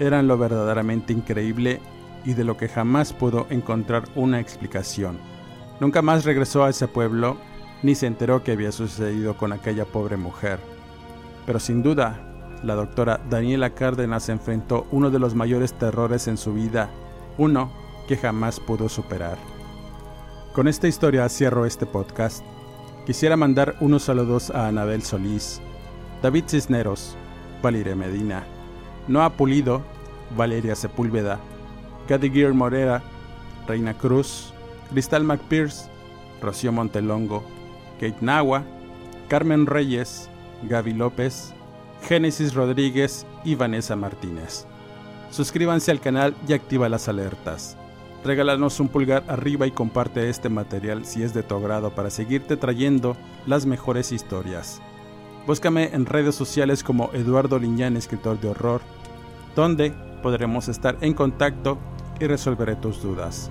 eran 0.00 0.26
lo 0.26 0.36
verdaderamente 0.36 1.12
increíble 1.12 1.80
y 2.24 2.34
de 2.34 2.42
lo 2.42 2.56
que 2.56 2.68
jamás 2.68 3.12
pudo 3.12 3.46
encontrar 3.50 4.04
una 4.16 4.40
explicación. 4.40 5.18
Nunca 5.78 6.02
más 6.02 6.24
regresó 6.24 6.64
a 6.64 6.70
ese 6.70 6.88
pueblo 6.88 7.36
ni 7.82 7.94
se 7.94 8.06
enteró 8.06 8.42
qué 8.42 8.52
había 8.52 8.72
sucedido 8.72 9.36
con 9.36 9.52
aquella 9.52 9.84
pobre 9.84 10.16
mujer. 10.16 10.58
Pero 11.46 11.60
sin 11.60 11.82
duda, 11.82 12.58
la 12.62 12.74
doctora 12.74 13.20
Daniela 13.30 13.70
Cárdenas 13.70 14.28
enfrentó 14.28 14.86
uno 14.90 15.10
de 15.10 15.18
los 15.18 15.34
mayores 15.34 15.74
terrores 15.74 16.28
en 16.28 16.36
su 16.36 16.52
vida, 16.54 16.90
uno 17.38 17.72
que 18.08 18.16
jamás 18.16 18.58
pudo 18.58 18.88
superar. 18.88 19.38
Con 20.54 20.66
esta 20.66 20.88
historia 20.88 21.28
cierro 21.28 21.64
este 21.64 21.86
podcast. 21.86 22.44
Quisiera 23.06 23.36
mandar 23.36 23.76
unos 23.80 24.04
saludos 24.04 24.50
a 24.50 24.66
Anabel 24.66 25.02
Solís, 25.02 25.60
David 26.22 26.44
Cisneros, 26.48 27.16
Valeria 27.62 27.96
Medina, 27.96 28.44
Noah 29.10 29.30
Pulido, 29.30 29.82
Valeria 30.36 30.76
Sepúlveda, 30.76 31.40
Gear 32.06 32.54
Morera, 32.54 33.02
Reina 33.66 33.92
Cruz, 33.92 34.54
Cristal 34.92 35.24
McPierce, 35.24 35.90
Rocío 36.40 36.70
Montelongo, 36.70 37.42
Kate 37.98 38.18
Nahua, 38.20 38.62
Carmen 39.26 39.66
Reyes, 39.66 40.30
Gaby 40.62 40.92
López, 40.92 41.52
Génesis 42.08 42.54
Rodríguez 42.54 43.26
y 43.44 43.56
Vanessa 43.56 43.96
Martínez. 43.96 44.64
Suscríbanse 45.32 45.90
al 45.90 46.00
canal 46.00 46.36
y 46.46 46.52
activa 46.52 46.88
las 46.88 47.08
alertas. 47.08 47.76
Regálanos 48.24 48.78
un 48.78 48.86
pulgar 48.86 49.24
arriba 49.26 49.66
y 49.66 49.72
comparte 49.72 50.28
este 50.28 50.48
material 50.48 51.04
si 51.04 51.24
es 51.24 51.34
de 51.34 51.42
tu 51.42 51.56
agrado 51.56 51.90
para 51.90 52.10
seguirte 52.10 52.56
trayendo 52.56 53.16
las 53.44 53.66
mejores 53.66 54.12
historias. 54.12 54.80
Búscame 55.48 55.90
en 55.94 56.06
redes 56.06 56.36
sociales 56.36 56.84
como 56.84 57.10
Eduardo 57.12 57.58
Liñán, 57.58 57.96
escritor 57.96 58.38
de 58.38 58.50
horror, 58.50 58.82
donde 59.54 59.92
podremos 60.22 60.68
estar 60.68 60.96
en 61.00 61.14
contacto 61.14 61.78
y 62.20 62.26
resolveré 62.26 62.76
tus 62.76 63.02
dudas. 63.02 63.50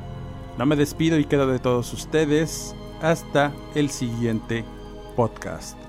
No 0.58 0.66
me 0.66 0.76
despido 0.76 1.18
y 1.18 1.26
quedo 1.26 1.48
de 1.48 1.60
todos 1.60 1.94
ustedes 1.94 2.76
hasta 3.02 3.54
el 3.76 3.90
siguiente 3.90 4.66
podcast. 5.16 5.89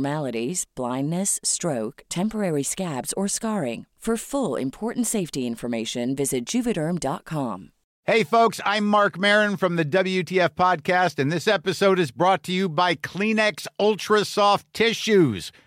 abnormalities, 0.01 0.65
blindness, 0.75 1.39
stroke, 1.43 2.03
temporary 2.09 2.63
scabs, 2.63 3.13
or 3.13 3.27
scarring. 3.27 3.85
For 4.01 4.17
full 4.17 4.55
important 4.55 5.05
safety 5.05 5.45
information, 5.45 6.15
visit 6.15 6.43
juvederm.com. 6.47 7.71
Hey, 8.05 8.23
folks, 8.23 8.59
I'm 8.65 8.87
Mark 8.87 9.19
Marin 9.19 9.57
from 9.57 9.75
the 9.75 9.85
WTF 9.85 10.55
Podcast, 10.55 11.19
and 11.19 11.31
this 11.31 11.47
episode 11.47 11.99
is 11.99 12.09
brought 12.09 12.41
to 12.45 12.51
you 12.51 12.67
by 12.67 12.95
Kleenex 12.95 13.67
Ultra 13.79 14.25
Soft 14.25 14.65
Tissues 14.73 15.51